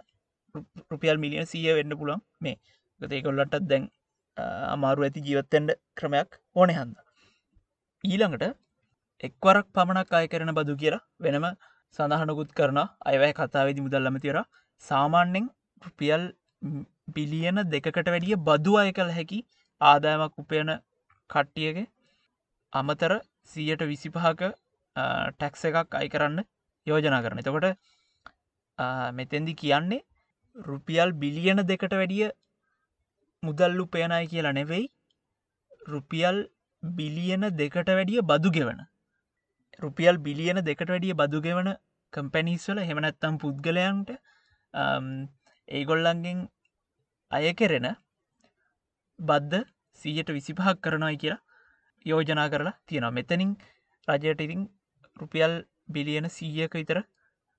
රුපියල් 0.91 1.17
මිලියන 1.17 1.45
සීය 1.45 1.75
වෙන්න 1.77 1.97
පුළන් 1.99 2.23
මේ 2.41 2.58
ගතේකොල්ලටත් 3.01 3.63
දැන් 3.69 3.86
අමාරු 4.67 5.06
ඇති 5.06 5.25
ජීවත්තෙන්ට 5.27 5.79
ක්‍රමයක් 5.95 6.39
ඕන 6.56 6.69
හන්ද? 6.69 6.95
ඊළඟට 8.04 8.46
එක්වරක් 9.24 9.68
පමණක් 9.76 10.13
අය 10.20 10.28
කරන 10.28 10.52
බදු 10.58 10.74
කියලා 10.76 11.04
වෙනම 11.20 11.46
සඳහනකුත් 12.00 12.52
කරන 12.54 12.80
අයවැය 13.12 13.34
කතාවේදි 13.34 13.86
මුදල්ලම 13.86 14.18
තිර 14.24 14.38
සාමාන්‍යෙන් 14.84 15.46
රුපියල් 15.82 16.24
බිලියන 17.16 17.60
දෙකට 17.74 18.08
වැඩිය 18.08 18.38
බදු 18.50 18.74
අය 18.82 18.92
කළ 18.92 19.12
හැකි 19.18 19.39
ආදායමක් 19.82 20.36
උපයන 20.38 20.72
කට්ටියගේ 21.30 21.88
අමතර 22.74 23.13
සීයට 23.52 23.84
විසිපහක 23.92 24.42
ටැක්ස 25.36 25.63
එකක් 25.70 26.00
අයි 26.00 26.10
කරන්න 26.10 26.39
යෝජනා 26.88 27.22
කරන 27.26 27.44
එතකොට 27.44 27.68
මෙතැදි 29.18 29.54
කියන්නේ 29.56 30.02
රුපියල් 30.56 31.12
බිලියන 31.13 31.62
දෙකට 31.66 31.94
වැඩිය 31.94 32.30
මුදල්ලු 33.44 33.86
පේනයි 33.88 34.28
කියලා 34.28 34.54
නෙවෙයි. 34.54 34.86
රුපියල් 35.88 36.38
බිලියන 36.84 37.43
දෙකට 37.60 37.89
වැඩිය 37.98 38.22
බදු 38.32 38.50
ගෙවන. 38.58 38.80
රුපියල් 39.84 40.17
බිලියන 40.26 40.60
දෙකට 40.69 40.89
වැඩිය 40.93 41.13
බදු 41.22 41.41
ගෙවන 41.46 41.69
කම්පැනිස්වල 42.13 42.80
හෙමනැත්තම් 42.89 43.38
පුද්ගලයන්ට 43.43 44.10
ඒගොල්ලන්ගෙන් 45.67 46.39
අය 47.32 47.54
කෙරෙන 47.60 47.88
බද්ධ 49.19 49.65
සීයට 50.02 50.30
විසිපහක් 50.38 50.78
කරනයි 50.84 51.17
කියලා 51.22 51.41
යෝජනා 52.06 52.48
කරලා 52.54 52.78
තියෙනවා. 52.88 53.15
මෙතනින් 53.17 53.52
රජයට 54.08 54.41
ඉතින් 54.46 54.62
රුපියල් 55.19 55.54
බිලියන 55.96 56.28
සීයක 56.38 56.74
විතර 56.80 57.00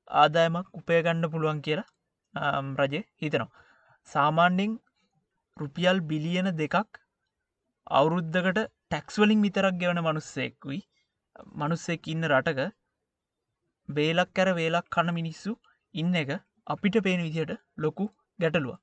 ආදායමක් 0.09 0.67
උපයගන්න 0.79 1.31
පුළුවන් 1.33 1.61
කියලා 1.67 1.89
රජය 2.81 3.01
හිතනවා. 3.23 3.51
සාමාන්‍යෙන් 4.09 4.73
රුපියල් 5.57 5.99
බිලියන 6.11 6.49
දෙකක් 6.61 7.01
අවුරුද්ධකට 7.99 8.59
ටැක්ස්වලින් 8.95 9.41
විතරක් 9.45 9.77
ගෙවන 9.79 9.99
මනුස්සෙක්කුයි 10.01 10.81
මනුස්සෙක් 11.61 12.05
ඉන්න 12.13 12.27
රටක 12.29 12.61
බේලක් 13.89 14.29
කැර 14.33 14.49
වේලක් 14.59 14.87
කන්න 14.89 15.17
මිනිස්සු 15.17 15.53
ඉන්න 15.95 16.13
එක 16.15 16.31
අපිට 16.67 16.97
පේන 17.03 17.23
විදියට 17.27 17.53
ලොකු 17.77 18.07
ගැටලුව 18.39 18.77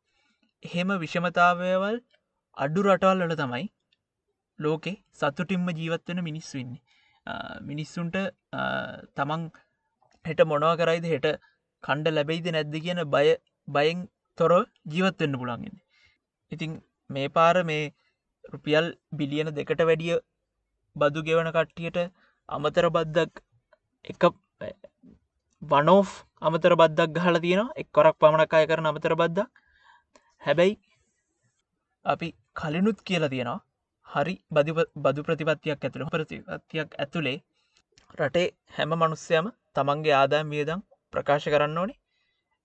එහෙම 0.64 0.90
විෂමතාවයවල් 1.04 2.00
අඩු 2.58 2.84
රටවල් 2.86 3.24
වල 3.24 3.36
තමයි 3.36 3.64
ලෝකෙ 4.60 4.94
සතුටින්ම 5.14 5.72
ජීවත්වෙන 5.72 6.22
මිනිස් 6.22 6.52
වෙන්නේ 6.52 6.82
මිනිස්සුන්ට 7.70 8.20
තමන් 9.18 9.48
හෙට 10.26 10.46
මොනව 10.46 10.76
කරයිද 10.78 11.10
හෙට 11.14 11.30
කණ්ඩ 11.84 12.16
ලැබෙයිද 12.18 12.52
නැද්ද 12.52 12.78
කියන 12.84 13.02
බය 13.08 13.26
බයෙන් 13.68 14.06
තොර 14.38 14.54
ජීවත්වෙන්න 14.88 15.42
පුළන්ගෙන 15.42 15.82
ඉතිං 16.52 16.80
මේ 17.10 17.28
පාර 17.30 17.56
මේ 17.64 17.84
රුපියල් 18.46 18.86
බිලියන 19.14 19.50
දෙකට 19.58 19.82
වැඩිය 19.90 20.18
බදු 20.96 21.24
ගෙවන 21.28 21.50
කට්ටියට 21.56 21.98
අමතර 22.50 22.86
බද්දක් 22.96 23.34
එක 24.06 24.24
වනෝ් 25.62 26.04
අමතර 26.42 26.74
බද්දක් 26.76 27.12
ගහල 27.18 27.38
තියෙන 27.40 27.68
එක් 27.76 27.88
කොරක් 27.92 28.16
පමණක් 28.20 28.54
අය 28.54 28.66
කරන 28.68 28.90
අමතර 28.92 29.16
බද්දක්. 29.16 29.48
හැබැයි 30.42 30.74
අපි 32.06 32.28
කලිනුත් 32.56 32.98
කියලා 33.08 33.34
තියෙනවා. 33.34 33.60
හරි 34.08 34.36
බදි 34.52 34.72
බදු 34.98 35.26
ප්‍රතිපත්තියක් 35.28 35.80
ඇතුළ. 35.80 36.10
ප්‍රතිපත්තියක් 36.10 36.90
ඇතුළේ 37.04 37.38
රටේ 38.20 38.48
හැම 38.76 38.92
මනුස්්‍යයම 38.96 39.46
තමන්ගේ 39.76 40.16
ආදායම් 40.16 40.50
වියදම් 40.54 40.80
ප්‍රකාශ 41.14 41.48
කරන්න 41.54 41.78
ඕනේ. 41.78 42.00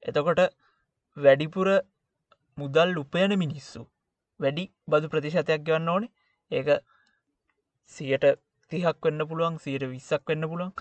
එතකොට 0.03 0.41
වැඩිපුර 1.17 1.69
මුදල් 2.59 2.99
උපයන 3.03 3.33
මිනිස්සු 3.39 3.83
වැඩි 4.41 4.65
බදු 4.91 5.13
ප්‍රතිශතයක් 5.13 5.65
ගවන්න 5.67 5.93
ඕනේ. 5.95 6.13
ඒක 6.51 6.69
සියට 7.93 8.27
තිහක් 8.73 8.99
වෙන්න 9.05 9.27
පුළුවන් 9.31 9.57
සියට 9.65 9.85
විස්සක් 9.93 10.31
වෙන්න 10.31 10.49
පුළුවන්. 10.51 10.73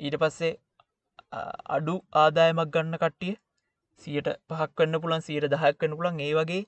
ඊට 0.00 0.16
පස්සේ 0.22 0.52
අඩු 1.76 1.94
ආදායමක් 2.22 2.72
ගන්න 2.74 3.00
කට්ටිය 3.02 3.34
සියට 4.02 4.28
පහක් 4.50 4.80
වන්න 4.80 5.02
පුළන් 5.02 5.26
සියට 5.26 5.50
දහක් 5.52 5.76
වන්න 5.82 5.98
පුළන් 5.98 6.24
ඒ 6.26 6.32
වගේ 6.38 6.62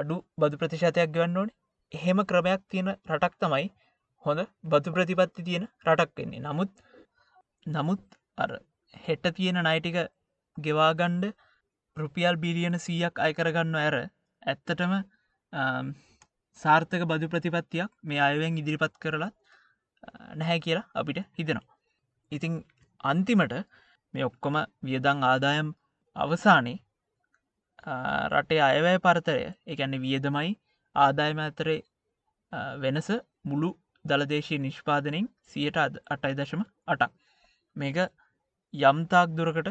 අඩු 0.00 0.16
බදු 0.40 0.60
ප්‍රතිශතයක් 0.62 1.12
ගවන්න 1.14 1.40
ඕනේ. 1.42 1.56
එහෙම 1.92 2.18
ක්‍රමයක් 2.30 2.62
තියෙන 2.70 2.90
රටක් 3.10 3.34
තමයි 3.42 3.68
හොඳ 4.24 4.40
බදු 4.72 4.94
ප්‍රතිපත්ති 4.96 5.46
තියෙන 5.48 5.64
රටක් 5.86 6.12
වෙන්නේ. 6.18 6.44
නමුත් 6.46 6.70
නමුත් 7.66 8.02
අර 8.38 8.50
හෙට්ට 9.04 9.34
තියෙන 9.36 9.58
නයිටික 9.66 9.98
ගෙවාගණ්ඩ 10.56 11.24
රුපියල් 11.96 12.36
බිලියන 12.42 12.76
සීයක් 12.86 13.14
අයකරගන්න 13.26 13.76
ඇර 13.76 13.96
ඇත්තටම 14.42 14.92
සාර්ථක 16.60 17.04
බදු 17.04 17.26
ප්‍රතිපත්තියක් 17.28 17.90
මේ 18.02 18.20
අයවෙන් 18.20 18.58
ඉදිරිපත් 18.58 18.94
කරලත් 18.98 19.34
නැහැ 20.34 20.58
කියලා 20.60 20.90
අපිට 20.94 21.18
හිතෙනවා. 21.38 21.76
ඉතිං 22.32 22.54
අන්තිමට 23.04 23.54
මේ 24.14 24.24
ඔක්කොම 24.24 24.56
වියදං 24.82 25.24
ආදායම් 25.24 25.68
අවසානයේ 26.16 26.78
රටේ 28.32 28.60
අයවැය 28.62 28.98
පරතරය 28.98 29.44
එකැන්න 29.66 30.02
වියදමයි 30.02 30.50
ආදායම 30.96 31.38
අතරේ 31.40 31.80
වෙනස 32.78 33.08
මුළු 33.44 33.70
දළදේශී 34.04 34.58
නිෂ්පාදනින් 34.58 35.26
සියට 35.44 35.78
අටයි 35.82 36.34
දශම 36.34 36.62
අටක් 36.86 37.12
මේක 37.76 37.98
යම්තාක් 38.74 39.28
දුරකට 39.30 39.68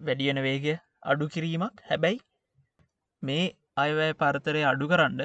වැඩියන 0.00 0.40
වේගය 0.42 0.74
අඩු 1.04 1.28
කිරීමක් 1.28 1.84
හැබැයි 1.90 2.18
මේ 3.22 3.44
අයවැය 3.76 4.12
පරතරය 4.14 4.62
අඩු 4.70 4.86
කරන්න 4.88 5.20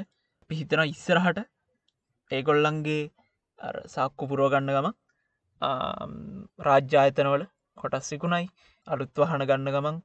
පිහිතන 0.49 0.81
ඉස්සරහට 0.85 1.39
ඒගොල්ලන්ගේ 2.31 3.01
සාක්කු 3.87 4.29
පුරුවගන්න 4.31 4.71
ගම 4.75 4.87
රාජ්‍යායතනවල 6.67 7.43
කොටස්සිකුණයි 7.77 8.47
අලුත් 8.87 9.11
වහන 9.15 9.43
ගන්න 9.49 9.73
ගමන් 9.75 9.97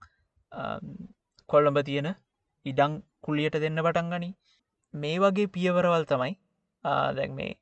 කොල්ලඹ 1.48 1.78
තියෙන 1.88 2.08
ඉඩං 2.66 2.92
කුල්ලියට 3.24 3.56
දෙන්න 3.64 3.82
පටන් 3.86 4.10
ගනි. 4.12 4.30
මේ 4.94 5.16
වගේ 5.18 5.52
පියවරවල් 5.54 6.04
තමයි 6.12 6.32
දැන් 7.18 7.32
මේ 7.34 7.52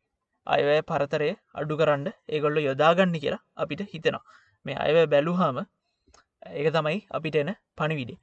අයවැය 0.46 0.82
පරතරය 0.90 1.30
අඩු 1.54 1.78
කරන්න 1.80 2.08
ඒගොල්ල 2.28 2.58
යොදාගන්න 2.68 3.16
කියලා 3.22 3.42
අපිට 3.56 3.82
හිතෙනවා. 3.92 4.24
මේ 4.66 4.76
අයව 4.84 4.98
බැලුහාම 5.12 5.58
ඒක 6.52 6.68
තමයි 6.76 6.98
අපිට 7.10 7.37
එන 7.37 7.50
පණිවිඩේ 7.76 8.18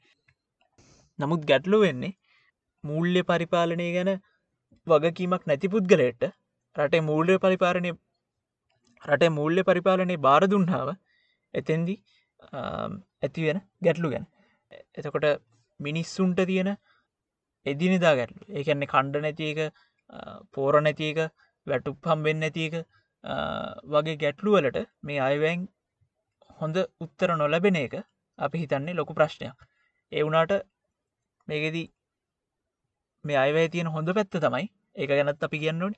නමුත් 1.21 1.43
ගැටලු 1.51 1.79
වෙන්නේ 1.85 2.13
මූල්්‍ය 2.83 3.21
පරිපාලනය 3.23 3.87
ගැන 3.97 4.11
වගකීමක් 4.87 5.43
නැති 5.45 5.73
පුද්ගලයට 5.73 6.23
රටේ 6.75 7.01
මූල්්‍ය 7.09 7.35
පරිපාලනය 7.45 7.91
රටේ 9.03 9.31
මූල්්‍ය 9.37 9.61
පරිපාලනය 9.63 10.15
බාරදුන්හාව 10.27 10.89
එතෙන්දි 11.53 11.95
ඇතිවෙන 13.23 13.59
ගැටලු 13.81 14.13
ගැන. 14.13 14.25
එතකොට 14.97 15.27
මිනිස්සුන්ට 15.79 16.39
තියෙන 16.45 16.69
එදිනිදා 17.65 18.15
ගැටලු. 18.15 18.41
ඒකන්නේ 18.49 18.91
කණ්ඩ 18.93 19.23
නැතික 19.25 19.59
පෝර 20.53 20.73
නැතික 20.81 21.19
වැටුප් 21.67 21.97
පම්බෙන් 22.01 22.39
නැතික 22.39 22.73
වගේ 23.87 24.17
ගැටලුවලට 24.23 24.77
මේ 25.03 25.19
අයවැන් 25.21 25.67
හොඳ 26.59 26.77
උත්තර 26.99 27.29
නොලැබෙන 27.35 27.77
එක 27.77 27.95
අපි 28.39 28.63
හිතන්නේ 28.63 28.97
ලොකු 28.99 29.13
ප්‍රශ්නයක්. 29.13 29.57
ඒ 30.11 30.23
වුනාට 30.23 30.53
මේකෙදී 31.51 31.87
මේ 33.25 33.37
අයවැය 33.37 33.69
තියෙන 33.69 33.93
හොඳ 33.95 34.13
පැත්ත 34.17 34.37
තමයි. 34.37 34.65
ඒක 34.95 35.09
ගැනත් 35.11 35.47
අපි 35.47 35.63
කියන්නට 35.63 35.97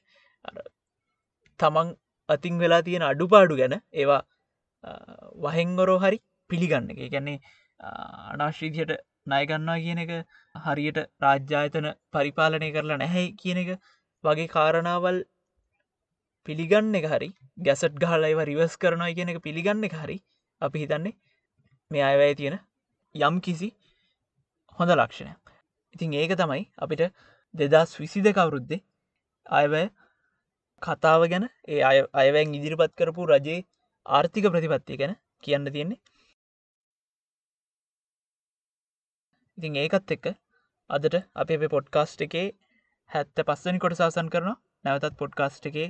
තමන් 1.60 1.90
අතින් 2.30 2.56
වෙලා 2.60 2.82
තියෙන 2.82 3.04
අඩුපාඩු 3.04 3.60
ගැන 3.62 3.76
ඒවා 3.94 4.22
වහෙංගොරෝ 5.46 6.00
හරි 6.00 6.20
පිළිගන්න 6.50 6.92
එක. 6.92 7.02
ගැන්නේ 7.12 7.40
අනාශ්‍රීතියට 8.32 8.94
නයගන්නවා 9.28 9.78
කියන 9.84 10.00
එක 10.00 10.12
හරියට 10.56 11.00
රාජ්‍යායතන 11.22 11.88
පරිපාලනය 12.14 12.70
කරලා 12.76 12.98
නැහැ 12.98 13.28
කියන 13.42 13.62
එක 13.64 13.70
වගේ 14.24 14.50
කාරණාවල් 14.56 15.20
පිළිගන්න 16.48 17.00
එක 17.00 17.08
හරි 17.08 17.30
ගැසට් 17.60 17.96
ගහලයිව 18.04 18.44
රිවස් 18.50 18.76
කරනවා 18.78 19.16
කියන 19.18 19.34
එක 19.34 19.40
පිළිගන්න 19.42 19.88
එක 19.90 19.96
හරි 20.02 20.18
අපි 20.62 20.84
හිතන්නේ 20.84 21.16
මේ 21.92 22.04
අයවැය 22.04 22.36
තියෙන 22.36 22.60
යම් 23.16 23.40
කිසි 23.42 23.70
හොඳ 24.78 24.92
ලක්ෂණයක්. 24.92 25.43
ඉතින් 25.94 26.14
ඒක 26.14 26.34
තමයි 26.36 26.64
අපිට 26.78 27.04
දෙදස් 27.54 27.92
විසි 27.98 28.22
දෙකවුරුද්දේ 28.22 28.82
අයවැය 29.46 29.88
කතාව 30.82 31.28
ගැන 31.28 31.46
ඒ 31.68 31.82
අය 31.84 32.00
අයවැන් 32.14 32.56
ඉදිරිපත් 32.56 32.96
කරපු 32.96 33.28
රජයේ 33.28 33.60
ආර්ථික 34.06 34.48
ප්‍රතිපත්තිය 34.48 34.98
ගැන 34.98 35.14
කියන්න 35.44 35.72
තියෙන්නේ. 35.72 36.00
ඉතින් 39.58 39.76
ඒකත් 39.76 40.12
එක්ක 40.12 40.26
අදට 40.90 41.16
අප 41.16 41.48
අපේ 41.48 41.70
පොඩ්කාස්ට් 41.70 42.22
එකේ 42.22 42.48
හැත්ත 43.10 43.38
පස්සනි 43.44 43.80
කොට 43.80 43.96
සාසන් 43.96 44.30
කරන 44.30 44.50
නැවතත් 44.86 45.16
පොඩ්කාස්ට් 45.18 45.70
එකේ 45.70 45.88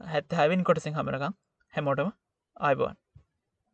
හැත්ත 0.00 0.30
හැවින් 0.32 0.64
කොටසින් 0.64 0.94
හමරකම් 0.94 1.36
හැමෝටම 1.74 2.10
ආයිබවන්. 2.60 3.05